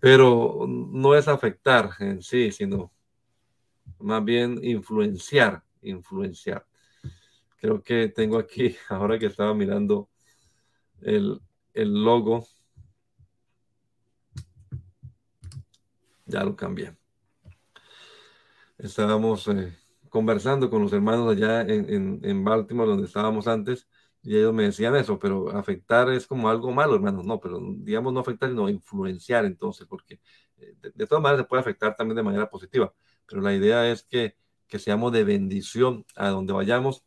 pero 0.00 0.66
no 0.66 1.14
es 1.14 1.28
afectar 1.28 1.90
en 2.00 2.22
sí, 2.22 2.52
sino 2.52 2.92
más 3.98 4.24
bien 4.24 4.60
influenciar 4.62 5.65
influenciar. 5.88 6.66
Creo 7.58 7.82
que 7.82 8.08
tengo 8.08 8.38
aquí, 8.38 8.76
ahora 8.88 9.18
que 9.18 9.26
estaba 9.26 9.54
mirando 9.54 10.08
el, 11.00 11.40
el 11.74 12.04
logo, 12.04 12.46
ya 16.26 16.44
lo 16.44 16.56
cambié. 16.56 16.96
estábamos 18.78 19.48
eh, 19.48 19.76
conversando 20.08 20.68
con 20.70 20.82
los 20.82 20.92
hermanos 20.92 21.32
allá 21.32 21.62
en, 21.62 22.20
en, 22.22 22.44
Baltimore, 22.44 22.88
donde 22.88 23.06
estábamos 23.06 23.46
antes, 23.48 23.88
y 24.22 24.36
ellos 24.36 24.52
me 24.52 24.64
decían 24.64 24.96
eso, 24.96 25.18
pero 25.18 25.50
afectar 25.56 26.10
es 26.10 26.26
como 26.26 26.48
algo 26.48 26.72
malo, 26.72 26.94
hermanos. 26.96 27.24
No, 27.24 27.38
pero 27.40 27.60
digamos 27.78 28.12
no 28.12 28.20
afectar, 28.20 28.48
sino 28.50 28.68
influenciar 28.68 29.44
entonces, 29.44 29.86
porque 29.86 30.20
eh, 30.58 30.74
de, 30.94 31.06
todas 31.06 31.22
maneras 31.22 31.44
se 31.44 31.48
puede 31.48 31.60
afectar 31.60 31.94
también 31.94 32.16
de 32.16 32.22
manera 32.22 32.50
positiva, 32.50 32.92
pero 33.26 33.40
la 33.40 33.54
idea 33.54 33.90
es 33.90 34.02
que, 34.02 34.36
que 34.68 34.78
seamos 34.78 35.12
de 35.12 35.24
bendición 35.24 36.04
a 36.14 36.28
donde 36.28 36.52
vayamos 36.52 37.04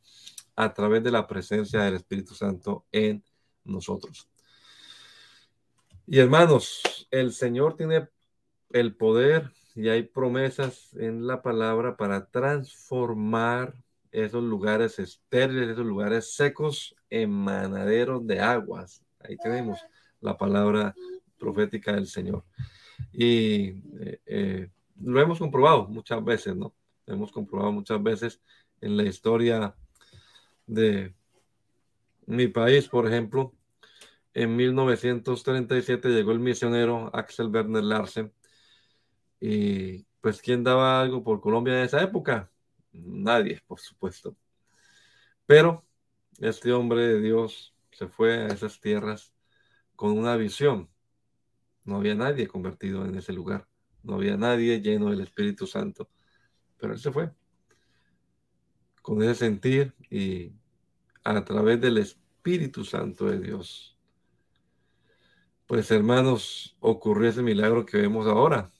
a 0.55 0.73
través 0.73 1.03
de 1.03 1.11
la 1.11 1.27
presencia 1.27 1.81
del 1.81 1.95
Espíritu 1.95 2.35
Santo 2.35 2.85
en 2.91 3.23
nosotros. 3.63 4.27
Y 6.05 6.19
hermanos, 6.19 7.07
el 7.11 7.33
Señor 7.33 7.75
tiene 7.75 8.07
el 8.71 8.95
poder 8.95 9.51
y 9.75 9.89
hay 9.89 10.03
promesas 10.03 10.93
en 10.95 11.27
la 11.27 11.41
palabra 11.41 11.95
para 11.95 12.25
transformar 12.25 13.73
esos 14.11 14.43
lugares 14.43 14.99
estériles, 14.99 15.69
esos 15.69 15.85
lugares 15.85 16.33
secos 16.33 16.95
en 17.09 17.31
manaderos 17.31 18.25
de 18.25 18.39
aguas. 18.39 19.03
Ahí 19.19 19.37
tenemos 19.37 19.79
la 20.19 20.37
palabra 20.37 20.95
profética 21.37 21.93
del 21.93 22.07
Señor. 22.07 22.43
Y 23.13 23.69
eh, 23.99 24.21
eh, 24.25 24.69
lo 25.01 25.21
hemos 25.21 25.39
comprobado 25.39 25.87
muchas 25.87 26.23
veces, 26.23 26.55
¿no? 26.55 26.73
Hemos 27.09 27.31
comprobado 27.31 27.71
muchas 27.71 28.01
veces 28.01 28.41
en 28.81 28.95
la 28.95 29.03
historia 29.03 29.75
de 30.67 31.13
mi 32.27 32.47
país, 32.47 32.87
por 32.87 33.07
ejemplo. 33.07 33.53
En 34.33 34.55
1937 34.55 36.09
llegó 36.09 36.31
el 36.31 36.39
misionero 36.39 37.09
Axel 37.13 37.47
Werner 37.47 37.83
Larsen. 37.83 38.31
Y 39.41 40.05
pues, 40.21 40.41
¿quién 40.41 40.63
daba 40.63 41.01
algo 41.01 41.23
por 41.23 41.41
Colombia 41.41 41.79
en 41.79 41.85
esa 41.85 42.01
época? 42.03 42.51
Nadie, 42.91 43.61
por 43.67 43.79
supuesto. 43.79 44.35
Pero 45.47 45.83
este 46.39 46.71
hombre 46.71 47.07
de 47.07 47.21
Dios 47.21 47.73
se 47.91 48.07
fue 48.07 48.43
a 48.43 48.47
esas 48.47 48.79
tierras 48.79 49.33
con 49.95 50.17
una 50.17 50.35
visión. 50.35 50.89
No 51.83 51.97
había 51.97 52.13
nadie 52.13 52.47
convertido 52.47 53.03
en 53.05 53.15
ese 53.15 53.33
lugar. 53.33 53.67
No 54.03 54.15
había 54.15 54.37
nadie 54.37 54.79
lleno 54.79 55.09
del 55.09 55.21
Espíritu 55.21 55.65
Santo. 55.65 56.07
Pero 56.79 56.93
él 56.93 56.99
se 56.99 57.11
fue 57.11 57.31
con 59.01 59.23
ese 59.23 59.35
sentir 59.35 59.93
y 60.09 60.51
a 61.23 61.43
través 61.43 61.81
del 61.81 61.97
Espíritu 61.97 62.83
Santo 62.83 63.25
de 63.25 63.39
Dios. 63.39 63.97
Pues 65.65 65.89
hermanos, 65.91 66.75
ocurrió 66.79 67.29
ese 67.29 67.41
milagro 67.41 67.85
que 67.85 67.97
vemos 67.97 68.27
ahora. 68.27 68.71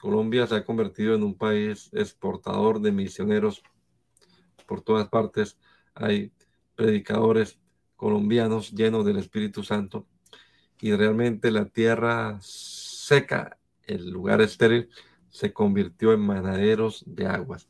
Colombia 0.00 0.46
se 0.46 0.56
ha 0.56 0.64
convertido 0.64 1.14
en 1.14 1.22
un 1.22 1.36
país 1.36 1.88
exportador 1.92 2.80
de 2.80 2.92
misioneros 2.92 3.62
por 4.66 4.82
todas 4.82 5.08
partes. 5.08 5.58
Hay 5.94 6.32
predicadores 6.74 7.58
colombianos 7.96 8.72
llenos 8.72 9.04
del 9.04 9.18
Espíritu 9.18 9.62
Santo 9.62 10.06
y 10.80 10.92
realmente 10.92 11.50
la 11.50 11.66
tierra 11.66 12.38
seca, 12.40 13.58
el 13.84 14.10
lugar 14.10 14.42
estéril, 14.42 14.90
se 15.34 15.52
convirtió 15.52 16.12
en 16.12 16.20
manaderos 16.20 17.02
de 17.08 17.26
aguas. 17.26 17.68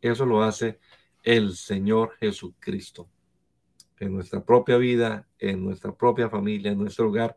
Eso 0.00 0.24
lo 0.24 0.44
hace 0.44 0.78
el 1.24 1.56
Señor 1.56 2.12
Jesucristo. 2.20 3.08
En 3.98 4.12
nuestra 4.12 4.44
propia 4.44 4.76
vida, 4.76 5.26
en 5.40 5.64
nuestra 5.64 5.92
propia 5.92 6.30
familia, 6.30 6.70
en 6.70 6.78
nuestro 6.78 7.08
hogar, 7.08 7.36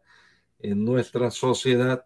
en 0.60 0.86
nuestra 0.86 1.32
sociedad, 1.32 2.06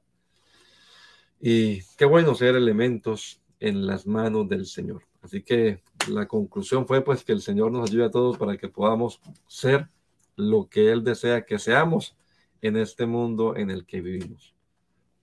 y 1.41 1.81
qué 1.97 2.05
bueno 2.05 2.35
ser 2.35 2.55
elementos 2.55 3.41
en 3.59 3.85
las 3.85 4.07
manos 4.07 4.47
del 4.47 4.65
Señor. 4.65 5.03
Así 5.21 5.43
que 5.43 5.83
la 6.07 6.29
conclusión 6.29 6.87
fue 6.87 7.03
pues 7.03 7.25
que 7.25 7.33
el 7.33 7.41
Señor 7.41 7.73
nos 7.73 7.89
ayude 7.89 8.05
a 8.05 8.11
todos 8.11 8.37
para 8.37 8.55
que 8.55 8.69
podamos 8.69 9.19
ser 9.45 9.89
lo 10.37 10.69
que 10.69 10.89
Él 10.89 11.03
desea 11.03 11.45
que 11.45 11.59
seamos 11.59 12.15
en 12.61 12.77
este 12.77 13.05
mundo 13.05 13.57
en 13.57 13.71
el 13.71 13.85
que 13.85 13.99
vivimos. 13.99 14.55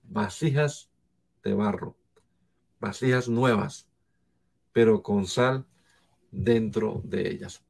Vasijas 0.03 0.91
de 1.43 1.55
barro, 1.55 1.97
vasijas 2.81 3.29
nuevas, 3.29 3.89
pero 4.73 5.03
con 5.03 5.27
sal 5.27 5.67
dentro 6.31 7.01
de 7.05 7.29
ellas. 7.31 7.63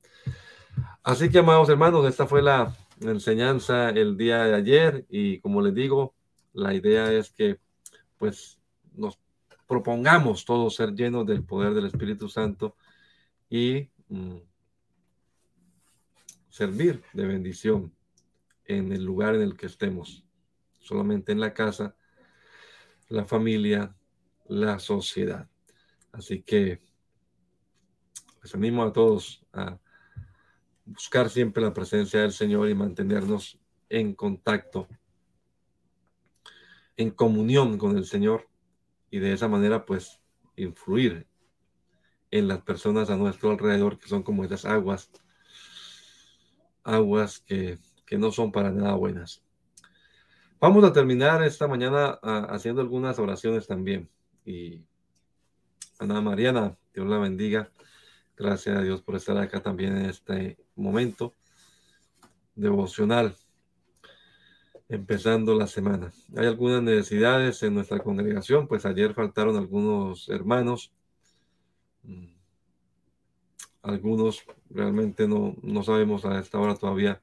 Así 1.02 1.30
que, 1.30 1.38
amados 1.38 1.68
hermanos, 1.68 2.06
esta 2.06 2.26
fue 2.26 2.42
la 2.42 2.76
enseñanza 3.00 3.90
el 3.90 4.16
día 4.16 4.44
de 4.44 4.54
ayer 4.54 5.06
y 5.08 5.40
como 5.40 5.62
les 5.62 5.74
digo, 5.74 6.14
la 6.52 6.74
idea 6.74 7.12
es 7.12 7.30
que 7.30 7.58
pues 8.18 8.58
nos 8.94 9.18
propongamos 9.66 10.44
todos 10.44 10.74
ser 10.74 10.94
llenos 10.94 11.26
del 11.26 11.44
poder 11.44 11.74
del 11.74 11.86
Espíritu 11.86 12.28
Santo 12.28 12.76
y 13.48 13.88
mm, 14.08 14.38
servir 16.48 17.02
de 17.12 17.26
bendición 17.26 17.94
en 18.64 18.92
el 18.92 19.04
lugar 19.04 19.34
en 19.34 19.42
el 19.42 19.56
que 19.56 19.66
estemos, 19.66 20.24
solamente 20.80 21.32
en 21.32 21.40
la 21.40 21.54
casa, 21.54 21.94
la 23.08 23.24
familia, 23.24 23.94
la 24.48 24.78
sociedad. 24.78 25.48
Así 26.12 26.42
que 26.42 26.80
les 28.42 28.54
animo 28.54 28.82
a 28.82 28.92
todos 28.92 29.44
a 29.52 29.78
buscar 30.84 31.28
siempre 31.30 31.62
la 31.62 31.74
presencia 31.74 32.20
del 32.20 32.32
Señor 32.32 32.68
y 32.68 32.74
mantenernos 32.74 33.58
en 33.88 34.14
contacto 34.14 34.88
en 36.98 37.12
comunión 37.12 37.78
con 37.78 37.96
el 37.96 38.04
Señor 38.04 38.48
y 39.10 39.20
de 39.20 39.32
esa 39.32 39.48
manera 39.48 39.86
pues 39.86 40.20
influir 40.56 41.26
en 42.30 42.48
las 42.48 42.60
personas 42.60 43.08
a 43.08 43.16
nuestro 43.16 43.50
alrededor 43.50 43.98
que 43.98 44.08
son 44.08 44.22
como 44.22 44.44
esas 44.44 44.66
aguas, 44.66 45.10
aguas 46.82 47.38
que, 47.38 47.78
no 48.18 48.32
son 48.32 48.50
para 48.50 48.72
nada 48.72 48.94
buenas. 48.94 49.42
Vamos 50.60 50.82
a 50.82 50.92
terminar 50.92 51.42
esta 51.44 51.68
mañana 51.68 52.18
ah, 52.22 52.48
haciendo 52.50 52.80
algunas 52.80 53.18
oraciones 53.18 53.66
también. 53.66 54.10
Y 54.48 54.82
Ana 55.98 56.22
Mariana, 56.22 56.74
Dios 56.94 57.06
la 57.06 57.18
bendiga. 57.18 57.70
Gracias 58.34 58.78
a 58.78 58.80
Dios 58.80 59.02
por 59.02 59.14
estar 59.14 59.36
acá 59.36 59.60
también 59.60 59.94
en 59.98 60.06
este 60.06 60.56
momento 60.74 61.34
devocional 62.54 63.36
empezando 64.88 65.54
la 65.54 65.66
semana. 65.66 66.14
Hay 66.34 66.46
algunas 66.46 66.82
necesidades 66.82 67.62
en 67.62 67.74
nuestra 67.74 67.98
congregación, 67.98 68.66
pues 68.66 68.86
ayer 68.86 69.12
faltaron 69.12 69.54
algunos 69.58 70.30
hermanos. 70.30 70.94
Mm, 72.04 72.32
algunos 73.82 74.44
realmente 74.70 75.28
no, 75.28 75.56
no 75.60 75.82
sabemos 75.82 76.24
a 76.24 76.38
esta 76.38 76.58
hora 76.58 76.74
todavía 76.74 77.20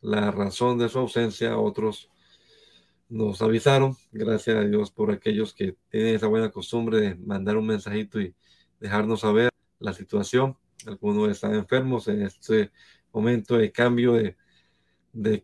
la 0.00 0.30
razón 0.30 0.78
de 0.78 0.88
su 0.88 0.98
ausencia, 0.98 1.58
otros 1.58 2.08
nos 3.14 3.40
avisaron, 3.42 3.96
gracias 4.10 4.56
a 4.56 4.64
Dios 4.64 4.90
por 4.90 5.12
aquellos 5.12 5.54
que 5.54 5.76
tienen 5.88 6.16
esa 6.16 6.26
buena 6.26 6.50
costumbre 6.50 7.00
de 7.00 7.14
mandar 7.14 7.56
un 7.56 7.64
mensajito 7.64 8.20
y 8.20 8.34
dejarnos 8.80 9.20
saber 9.20 9.50
la 9.78 9.92
situación. 9.92 10.58
Algunos 10.84 11.30
están 11.30 11.54
enfermos 11.54 12.08
en 12.08 12.22
este 12.22 12.72
momento 13.12 13.56
de 13.56 13.70
cambio 13.70 14.14
de, 14.14 14.36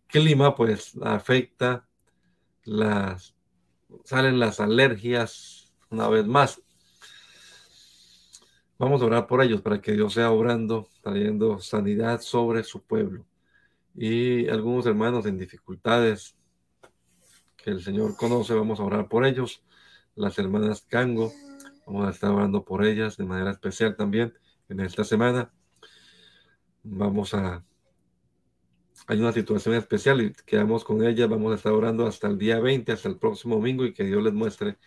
clima, 0.08 0.56
pues 0.56 0.98
afecta 1.00 1.86
las, 2.64 3.36
salen 4.02 4.40
las 4.40 4.58
alergias 4.58 5.72
una 5.90 6.08
vez 6.08 6.26
más. 6.26 6.60
Vamos 8.80 9.00
a 9.00 9.04
orar 9.04 9.28
por 9.28 9.44
ellos 9.44 9.62
para 9.62 9.80
que 9.80 9.92
Dios 9.92 10.14
sea 10.14 10.32
obrando, 10.32 10.88
trayendo 11.02 11.60
sanidad 11.60 12.20
sobre 12.20 12.64
su 12.64 12.82
pueblo. 12.82 13.24
Y 13.94 14.48
algunos 14.48 14.86
hermanos 14.86 15.24
en 15.26 15.38
dificultades 15.38 16.34
que 17.62 17.70
el 17.70 17.82
Señor 17.82 18.16
conoce, 18.16 18.54
vamos 18.54 18.80
a 18.80 18.84
orar 18.84 19.08
por 19.08 19.24
ellos. 19.24 19.62
Las 20.14 20.38
hermanas 20.38 20.82
Cango, 20.88 21.32
vamos 21.86 22.06
a 22.06 22.10
estar 22.10 22.30
orando 22.30 22.64
por 22.64 22.84
ellas 22.84 23.16
de 23.16 23.24
manera 23.24 23.50
especial 23.50 23.96
también 23.96 24.34
en 24.68 24.80
esta 24.80 25.04
semana. 25.04 25.52
Vamos 26.82 27.34
a 27.34 27.64
hay 29.06 29.18
una 29.18 29.32
situación 29.32 29.74
especial 29.74 30.20
y 30.20 30.32
quedamos 30.46 30.84
con 30.84 31.04
ella. 31.04 31.26
Vamos 31.26 31.52
a 31.52 31.56
estar 31.56 31.72
orando 31.72 32.06
hasta 32.06 32.28
el 32.28 32.38
día 32.38 32.60
20, 32.60 32.92
hasta 32.92 33.08
el 33.08 33.18
próximo 33.18 33.56
domingo 33.56 33.84
y 33.84 33.92
que 33.92 34.04
Dios 34.04 34.22
les 34.22 34.32
muestre 34.32 34.78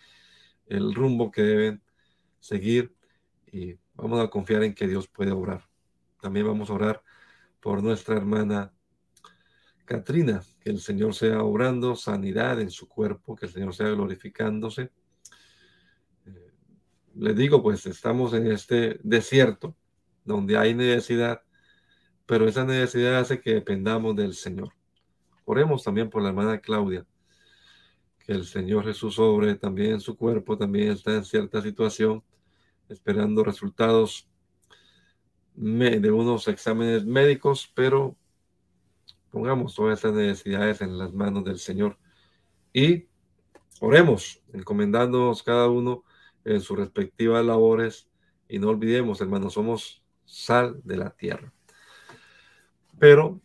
el 0.66 0.94
rumbo 0.94 1.30
que 1.30 1.42
deben 1.42 1.82
seguir 2.40 2.94
y 3.52 3.78
vamos 3.94 4.20
a 4.20 4.28
confiar 4.30 4.62
en 4.64 4.74
que 4.74 4.88
Dios 4.88 5.08
puede 5.08 5.32
orar. 5.32 5.68
También 6.22 6.46
vamos 6.46 6.70
a 6.70 6.74
orar 6.74 7.02
por 7.60 7.82
nuestra 7.82 8.16
hermana 8.16 8.72
Katrina, 9.84 10.42
que 10.60 10.70
el 10.70 10.80
Señor 10.80 11.14
sea 11.14 11.42
obrando 11.42 11.96
sanidad 11.96 12.60
en 12.60 12.70
su 12.70 12.88
cuerpo, 12.88 13.36
que 13.36 13.46
el 13.46 13.52
Señor 13.52 13.74
sea 13.74 13.88
glorificándose. 13.88 14.90
Eh, 16.26 16.50
les 17.16 17.36
digo, 17.36 17.62
pues 17.62 17.86
estamos 17.86 18.32
en 18.34 18.50
este 18.50 18.98
desierto 19.02 19.76
donde 20.24 20.56
hay 20.56 20.74
necesidad 20.74 21.42
pero 22.26 22.48
esa 22.48 22.64
necesidad 22.64 23.18
hace 23.18 23.40
que 23.40 23.54
dependamos 23.54 24.16
del 24.16 24.34
Señor. 24.34 24.70
Oremos 25.44 25.82
también 25.82 26.08
por 26.08 26.22
la 26.22 26.30
hermana 26.30 26.58
Claudia, 26.58 27.06
que 28.18 28.32
el 28.32 28.46
Señor 28.46 28.84
Jesús 28.84 29.16
sobre 29.16 29.54
también 29.56 30.00
su 30.00 30.16
cuerpo, 30.16 30.56
también 30.56 30.92
está 30.92 31.14
en 31.14 31.24
cierta 31.24 31.60
situación, 31.60 32.22
esperando 32.88 33.44
resultados 33.44 34.28
de 35.54 36.10
unos 36.10 36.48
exámenes 36.48 37.04
médicos, 37.04 37.70
pero 37.74 38.16
pongamos 39.34 39.74
todas 39.74 39.98
esas 39.98 40.14
necesidades 40.14 40.80
en 40.80 40.96
las 40.96 41.12
manos 41.12 41.44
del 41.44 41.58
Señor 41.58 41.98
y 42.72 43.08
oremos, 43.80 44.40
encomendándonos 44.52 45.42
cada 45.42 45.68
uno 45.68 46.04
en 46.44 46.60
sus 46.60 46.78
respectivas 46.78 47.44
labores 47.44 48.08
y 48.48 48.60
no 48.60 48.68
olvidemos, 48.68 49.20
hermanos, 49.20 49.54
somos 49.54 50.04
sal 50.24 50.80
de 50.84 50.96
la 50.98 51.10
tierra. 51.10 51.52
Pero 52.96 53.40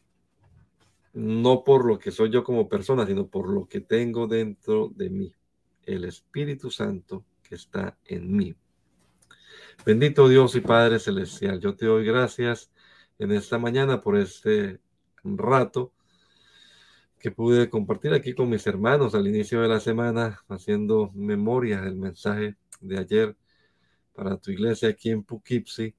no 1.14 1.64
por 1.64 1.86
lo 1.86 1.98
que 1.98 2.12
soy 2.12 2.30
yo 2.30 2.44
como 2.44 2.70
persona, 2.70 3.08
sino 3.08 3.26
por 3.28 3.50
lo 3.50 3.68
que 3.68 3.82
tengo 3.82 4.28
dentro 4.28 4.92
de 4.96 5.10
mí, 5.10 5.34
el 5.82 6.06
Espíritu 6.06 6.70
Santo 6.70 7.26
que 7.42 7.56
está 7.56 7.98
en 8.06 8.32
mí. 8.32 8.56
Bendito 9.84 10.30
Dios 10.30 10.56
y 10.56 10.62
Padre 10.62 11.00
Celestial, 11.00 11.60
yo 11.60 11.76
te 11.76 11.88
doy 11.88 12.06
gracias 12.06 12.72
en 13.18 13.32
esta 13.32 13.58
mañana 13.58 14.04
por 14.04 14.18
este 14.18 14.80
rato 15.24 15.94
que 17.20 17.32
pude 17.32 17.70
compartir 17.70 18.14
aquí 18.14 18.34
con 18.34 18.50
mis 18.50 18.66
hermanos 18.66 19.14
al 19.14 19.28
inicio 19.28 19.62
de 19.62 19.68
la 19.68 19.80
semana, 19.80 20.42
haciendo 20.48 21.12
memoria 21.14 21.82
del 21.82 21.96
mensaje 21.96 22.56
de 22.80 22.98
ayer 22.98 23.38
para 24.14 24.38
tu 24.38 24.52
iglesia 24.52 24.90
aquí 24.90 25.10
en 25.10 25.24
Poughkeepsie 25.24 25.96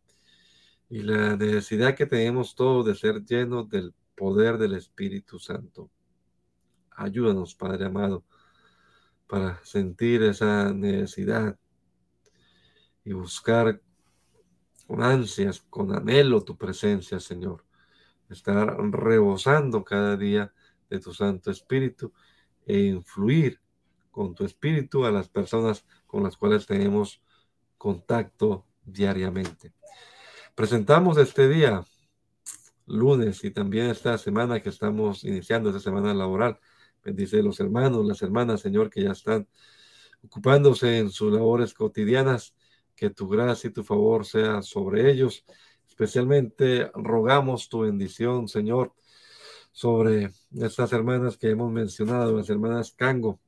y 0.88 1.02
la 1.02 1.37
necesidad 1.37 1.94
que 1.94 2.06
tenemos 2.06 2.54
todos 2.54 2.87
de 2.87 2.94
ser 2.94 3.24
llenos 3.24 3.68
del 3.68 3.94
poder 4.16 4.59
del 4.59 4.74
Espíritu 4.74 5.38
Santo. 5.38 5.90
Ayúdanos, 6.90 7.54
Padre 7.54 7.87
amado, 7.87 8.24
para 9.26 9.62
sentir 9.64 10.22
esa 10.22 10.72
necesidad 10.72 11.56
y 13.04 13.12
buscar 13.12 13.80
con 14.87 15.02
ansias, 15.02 15.61
con 15.70 15.94
anhelo 15.94 16.42
tu 16.42 16.56
presencia, 16.56 17.20
Señor. 17.20 17.64
Estar 18.31 18.77
rebosando 18.90 19.85
cada 19.85 20.16
día 20.16 20.55
de 20.88 21.01
tu 21.01 21.12
Santo 21.12 21.51
Espíritu 21.51 22.12
e 22.64 22.79
influir 22.79 23.61
con 24.11 24.35
tu 24.35 24.45
Espíritu 24.45 25.05
a 25.05 25.11
las 25.11 25.29
personas 25.29 25.85
con 26.07 26.23
las 26.23 26.37
cuales 26.37 26.66
tenemos 26.66 27.23
contacto 27.77 28.66
diariamente. 28.85 29.73
Presentamos 30.55 31.16
este 31.19 31.49
día, 31.49 31.85
lunes, 32.87 33.43
y 33.45 33.51
también 33.51 33.87
esta 33.87 34.19
semana 34.19 34.61
que 34.61 34.69
estamos 34.69 35.25
iniciando, 35.25 35.71
esta 35.71 35.81
semana 35.81 36.12
laboral. 36.12 36.59
Bendice 37.03 37.43
los 37.43 37.61
hermanos, 37.61 38.05
las 38.05 38.21
hermanas, 38.23 38.61
Señor, 38.61 38.90
que 38.90 39.03
ya 39.03 39.12
están 39.12 39.49
ocupándose 40.23 40.99
en 40.99 41.11
sus 41.11 41.33
labores 41.33 41.73
cotidianas. 41.75 42.55
Que 42.95 43.09
tu 43.09 43.29
gracia 43.29 43.69
y 43.69 43.73
tu 43.73 43.83
favor 43.83 44.27
sea 44.27 44.61
sobre 44.61 45.11
ellos. 45.11 45.47
Especialmente 46.00 46.90
rogamos 46.94 47.68
tu 47.68 47.80
bendición, 47.80 48.48
Señor, 48.48 48.94
sobre 49.70 50.30
estas 50.58 50.94
hermanas 50.94 51.36
que 51.36 51.50
hemos 51.50 51.70
mencionado, 51.70 52.38
las 52.38 52.48
hermanas 52.48 52.94
Cango, 52.96 53.38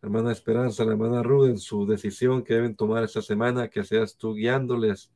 la 0.00 0.06
hermana 0.06 0.30
Esperanza, 0.30 0.84
la 0.84 0.92
hermana 0.92 1.24
Ruden, 1.24 1.58
su 1.58 1.86
decisión 1.86 2.44
que 2.44 2.54
deben 2.54 2.76
tomar 2.76 3.02
esta 3.02 3.22
semana, 3.22 3.70
que 3.70 3.82
seas 3.82 4.16
tú 4.16 4.34
guiándoles, 4.34 5.10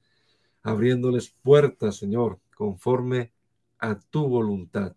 abriéndoles 0.64 1.30
puertas, 1.44 1.94
Señor, 1.94 2.40
conforme 2.56 3.30
a 3.78 4.00
tu 4.00 4.26
voluntad. 4.26 4.96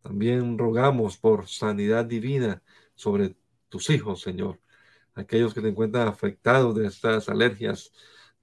También 0.00 0.56
rogamos 0.56 1.16
por 1.16 1.48
sanidad 1.48 2.04
divina 2.04 2.62
sobre 2.94 3.34
tus 3.68 3.90
hijos, 3.90 4.20
Señor, 4.20 4.60
aquellos 5.16 5.54
que 5.54 5.60
te 5.60 5.70
encuentran 5.70 6.06
afectados 6.06 6.72
de 6.76 6.86
estas 6.86 7.28
alergias, 7.28 7.90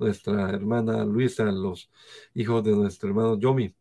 nuestra 0.01 0.49
hermana 0.49 1.05
Luisa, 1.05 1.45
los 1.45 1.89
hijos 2.33 2.63
de 2.63 2.71
nuestro 2.71 3.09
hermano 3.09 3.39
Yomi, 3.39 3.73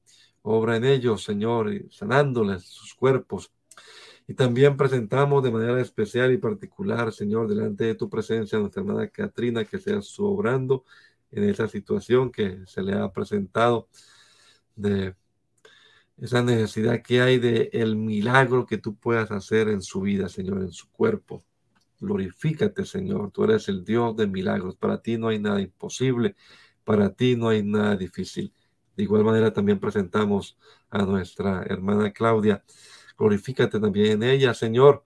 Obra 0.43 0.77
en 0.77 0.85
ellos, 0.85 1.25
Señor, 1.25 1.71
sanándoles 1.91 2.65
sus 2.65 2.95
cuerpos. 2.95 3.53
Y 4.27 4.35
también 4.35 4.77
presentamos 4.77 5.43
de 5.43 5.51
manera 5.51 5.81
especial 5.81 6.33
y 6.33 6.39
particular, 6.39 7.13
Señor, 7.13 7.49
delante 7.49 7.85
de 7.85 7.95
tu 7.95 8.09
presencia 8.09 8.57
a 8.57 8.61
nuestra 8.61 8.83
hermana 8.83 9.09
Katrina, 9.09 9.65
que 9.65 9.79
sea 9.79 10.01
sobrando 10.03 10.85
en 11.31 11.45
esa 11.45 11.69
situación 11.69 12.31
que 12.31 12.61
se 12.67 12.83
le 12.83 12.95
ha 12.95 13.11
presentado 13.13 13.89
de 14.77 15.15
esa 16.19 16.43
necesidad 16.43 17.03
que 17.03 17.23
hay 17.23 17.39
de 17.39 17.71
el 17.73 17.97
milagro 17.97 18.67
que 18.67 18.79
tú 18.79 18.95
puedas 18.95 19.31
hacer 19.31 19.69
en 19.69 19.83
su 19.83 20.03
vida, 20.03 20.29
Señor, 20.29 20.63
en 20.63 20.73
su 20.73 20.89
cuerpo. 20.91 21.43
Glorifícate, 22.01 22.85
Señor. 22.85 23.31
Tú 23.31 23.45
eres 23.45 23.69
el 23.69 23.85
Dios 23.85 24.17
de 24.17 24.27
milagros. 24.27 24.77
Para 24.77 25.03
ti 25.03 25.19
no 25.19 25.29
hay 25.29 25.39
nada 25.39 25.61
imposible. 25.61 26.35
Para 26.85 27.15
ti 27.15 27.37
no 27.37 27.51
hay 27.51 27.63
nada 27.63 27.97
difícil. 27.97 28.53
De 28.97 29.05
igual 29.05 29.25
manera 29.25 29.53
también 29.53 29.79
presentamos 29.79 30.59
a 30.89 31.05
nuestra 31.05 31.63
hermana 31.63 32.13
Claudia. 32.13 32.65
Glorifícate 33.19 33.79
también 33.79 34.13
en 34.13 34.23
ella, 34.23 34.55
Señor, 34.55 35.05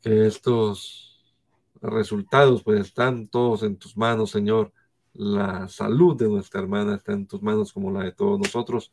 que 0.00 0.26
estos 0.26 1.34
resultados 1.82 2.62
pues 2.62 2.80
están 2.80 3.28
todos 3.28 3.62
en 3.64 3.76
tus 3.76 3.96
manos, 3.96 4.30
Señor. 4.30 4.72
La 5.12 5.68
salud 5.68 6.16
de 6.16 6.28
nuestra 6.28 6.60
hermana 6.60 6.96
está 6.96 7.12
en 7.12 7.26
tus 7.26 7.42
manos 7.42 7.72
como 7.72 7.90
la 7.90 8.04
de 8.04 8.12
todos 8.12 8.38
nosotros. 8.38 8.92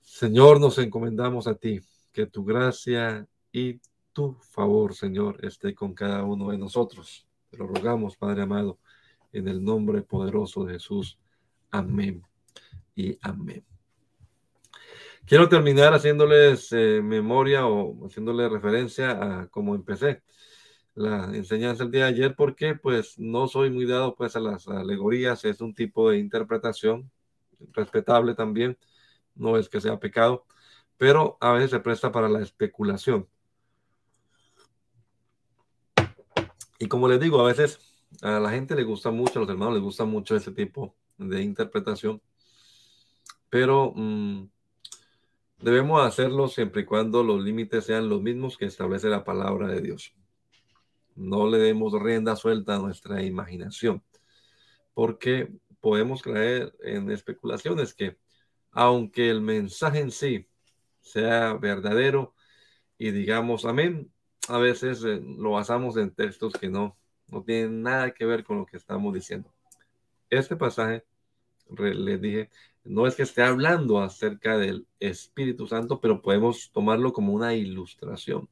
Señor, 0.00 0.60
nos 0.60 0.78
encomendamos 0.78 1.46
a 1.46 1.54
ti, 1.54 1.80
que 2.12 2.26
tu 2.26 2.44
gracia 2.44 3.26
y 3.52 3.80
tu 4.16 4.32
favor, 4.40 4.94
Señor, 4.94 5.44
esté 5.44 5.74
con 5.74 5.92
cada 5.92 6.24
uno 6.24 6.50
de 6.50 6.56
nosotros. 6.56 7.26
Te 7.50 7.58
lo 7.58 7.66
rogamos, 7.66 8.16
Padre 8.16 8.40
amado, 8.40 8.78
en 9.30 9.46
el 9.46 9.62
nombre 9.62 10.00
poderoso 10.00 10.64
de 10.64 10.72
Jesús. 10.72 11.18
Amén 11.70 12.22
y 12.94 13.18
amén. 13.20 13.62
Quiero 15.26 15.50
terminar 15.50 15.92
haciéndoles 15.92 16.72
eh, 16.72 17.02
memoria 17.02 17.66
o 17.66 18.06
haciéndoles 18.06 18.50
referencia 18.50 19.10
a 19.40 19.48
cómo 19.48 19.74
empecé 19.74 20.22
la 20.94 21.26
enseñanza 21.34 21.84
el 21.84 21.90
día 21.90 22.04
de 22.04 22.12
ayer, 22.12 22.34
porque 22.34 22.74
pues 22.74 23.18
no 23.18 23.48
soy 23.48 23.68
muy 23.68 23.84
dado 23.84 24.14
pues 24.14 24.34
a 24.34 24.40
las 24.40 24.66
alegorías, 24.66 25.44
es 25.44 25.60
un 25.60 25.74
tipo 25.74 26.08
de 26.08 26.16
interpretación 26.16 27.10
respetable 27.72 28.34
también, 28.34 28.78
no 29.34 29.58
es 29.58 29.68
que 29.68 29.82
sea 29.82 30.00
pecado, 30.00 30.46
pero 30.96 31.36
a 31.42 31.52
veces 31.52 31.70
se 31.72 31.80
presta 31.80 32.10
para 32.10 32.30
la 32.30 32.40
especulación. 32.40 33.28
Y 36.78 36.88
como 36.88 37.08
les 37.08 37.20
digo, 37.20 37.40
a 37.40 37.46
veces 37.46 37.78
a 38.22 38.38
la 38.40 38.50
gente 38.50 38.74
le 38.74 38.84
gusta 38.84 39.10
mucho, 39.10 39.38
a 39.38 39.42
los 39.42 39.50
hermanos 39.50 39.74
les 39.74 39.82
gusta 39.82 40.04
mucho 40.04 40.36
ese 40.36 40.52
tipo 40.52 40.94
de 41.18 41.42
interpretación 41.42 42.20
pero 43.48 43.92
mm, 43.94 44.48
debemos 45.58 46.04
hacerlo 46.04 46.48
siempre 46.48 46.82
y 46.82 46.84
cuando 46.84 47.22
los 47.22 47.42
límites 47.42 47.84
sean 47.84 48.08
los 48.08 48.22
mismos 48.22 48.56
que 48.56 48.66
establece 48.66 49.08
la 49.08 49.24
palabra 49.24 49.68
de 49.68 49.80
Dios. 49.80 50.14
No 51.14 51.48
le 51.48 51.58
demos 51.58 51.92
rienda 51.94 52.36
suelta 52.36 52.76
a 52.76 52.78
nuestra 52.78 53.22
imaginación, 53.22 54.02
porque 54.94 55.50
podemos 55.80 56.22
creer 56.22 56.74
en 56.82 57.10
especulaciones 57.10 57.94
que, 57.94 58.18
aunque 58.72 59.30
el 59.30 59.40
mensaje 59.40 60.00
en 60.00 60.10
sí 60.10 60.46
sea 61.00 61.54
verdadero 61.54 62.34
y 62.98 63.10
digamos 63.12 63.64
amén, 63.64 64.12
a 64.48 64.58
veces 64.58 65.02
eh, 65.04 65.20
lo 65.22 65.52
basamos 65.52 65.96
en 65.96 66.10
textos 66.10 66.52
que 66.54 66.68
no, 66.68 66.96
no 67.28 67.42
tienen 67.42 67.82
nada 67.82 68.12
que 68.12 68.24
ver 68.24 68.44
con 68.44 68.58
lo 68.58 68.66
que 68.66 68.76
estamos 68.76 69.12
diciendo. 69.12 69.52
Este 70.30 70.56
pasaje, 70.56 71.04
les 71.78 72.20
dije, 72.20 72.50
no 72.84 73.06
es 73.06 73.16
que 73.16 73.22
esté 73.22 73.42
hablando 73.42 74.00
acerca 74.00 74.58
del 74.58 74.86
Espíritu 75.00 75.66
Santo, 75.66 76.00
pero 76.00 76.22
podemos 76.22 76.70
tomarlo 76.72 77.12
como 77.12 77.32
una 77.32 77.54
ilustración. 77.54 78.48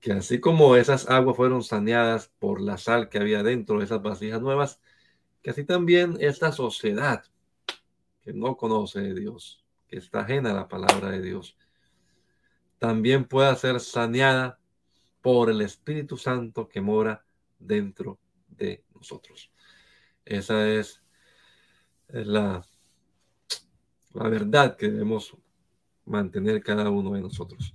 Que 0.00 0.12
así 0.12 0.38
como 0.40 0.76
esas 0.76 1.08
aguas 1.08 1.36
fueron 1.36 1.62
saneadas 1.62 2.30
por 2.38 2.60
la 2.60 2.76
sal 2.78 3.08
que 3.08 3.18
había 3.18 3.42
dentro 3.42 3.78
de 3.78 3.84
esas 3.84 4.02
vasijas 4.02 4.40
nuevas, 4.40 4.80
que 5.42 5.50
así 5.50 5.64
también 5.64 6.16
esta 6.20 6.52
sociedad 6.52 7.24
que 8.22 8.32
no 8.32 8.56
conoce 8.56 9.00
de 9.00 9.14
Dios, 9.14 9.64
que 9.86 9.98
está 9.98 10.20
ajena 10.20 10.50
a 10.50 10.54
la 10.54 10.68
palabra 10.68 11.10
de 11.10 11.20
Dios, 11.20 11.56
también 12.86 13.24
pueda 13.24 13.56
ser 13.56 13.80
saneada 13.80 14.58
por 15.22 15.48
el 15.48 15.62
Espíritu 15.62 16.18
Santo 16.18 16.68
que 16.68 16.82
mora 16.82 17.24
dentro 17.58 18.18
de 18.46 18.84
nosotros. 18.94 19.50
Esa 20.26 20.68
es 20.68 21.00
la 22.08 22.62
la 24.12 24.28
verdad 24.28 24.76
que 24.76 24.90
debemos 24.90 25.34
mantener 26.04 26.62
cada 26.62 26.90
uno 26.90 27.14
de 27.14 27.22
nosotros. 27.22 27.74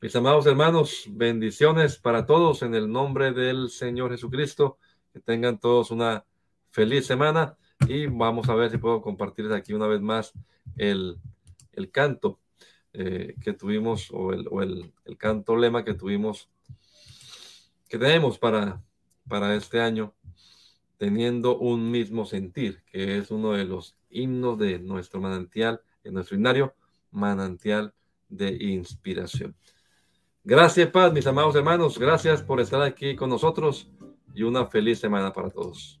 Mis 0.00 0.16
amados 0.16 0.46
hermanos, 0.46 1.04
bendiciones 1.10 1.98
para 1.98 2.24
todos 2.24 2.62
en 2.62 2.74
el 2.74 2.90
nombre 2.90 3.32
del 3.32 3.68
Señor 3.68 4.12
Jesucristo. 4.12 4.78
Que 5.12 5.20
tengan 5.20 5.58
todos 5.58 5.90
una 5.90 6.24
feliz 6.70 7.04
semana 7.04 7.58
y 7.86 8.06
vamos 8.06 8.48
a 8.48 8.54
ver 8.54 8.70
si 8.70 8.78
puedo 8.78 9.02
compartir 9.02 9.52
aquí 9.52 9.74
una 9.74 9.86
vez 9.86 10.00
más 10.00 10.32
el, 10.78 11.20
canto 11.92 12.40
eh, 12.98 13.34
que 13.42 13.52
tuvimos 13.52 14.10
o, 14.10 14.32
el, 14.32 14.48
o 14.50 14.62
el, 14.62 14.90
el, 15.04 15.18
canto 15.18 15.54
lema 15.54 15.84
que 15.84 15.92
tuvimos, 15.92 16.48
que 17.88 17.98
tenemos 17.98 18.38
para, 18.38 18.82
para 19.28 19.54
este 19.54 19.80
año 19.80 20.14
teniendo 20.96 21.58
un 21.58 21.90
mismo 21.90 22.24
sentir, 22.24 22.82
que 22.90 23.18
es 23.18 23.30
uno 23.30 23.52
de 23.52 23.64
los 23.64 23.96
himnos 24.08 24.58
de 24.58 24.78
nuestro 24.78 25.20
manantial, 25.20 25.82
de 26.02 26.10
nuestro 26.10 26.36
himnario, 26.36 26.74
manantial 27.10 27.92
de 28.30 28.56
inspiración. 28.58 29.54
Gracias, 30.42 30.88
paz, 30.88 31.12
mis 31.12 31.26
amados 31.26 31.54
hermanos. 31.54 31.98
Gracias 31.98 32.42
por 32.42 32.60
estar 32.60 32.80
aquí 32.80 33.14
con 33.14 33.28
nosotros 33.28 33.90
y 34.34 34.42
una 34.42 34.64
feliz 34.66 35.00
semana 35.00 35.34
para 35.34 35.50
todos. 35.50 36.00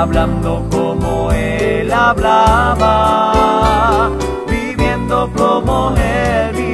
hablando 0.00 0.64
como 0.70 1.32
él 1.32 1.92
hablaba, 1.92 3.32
viviendo 4.48 5.28
como 5.36 5.92
él 5.96 6.67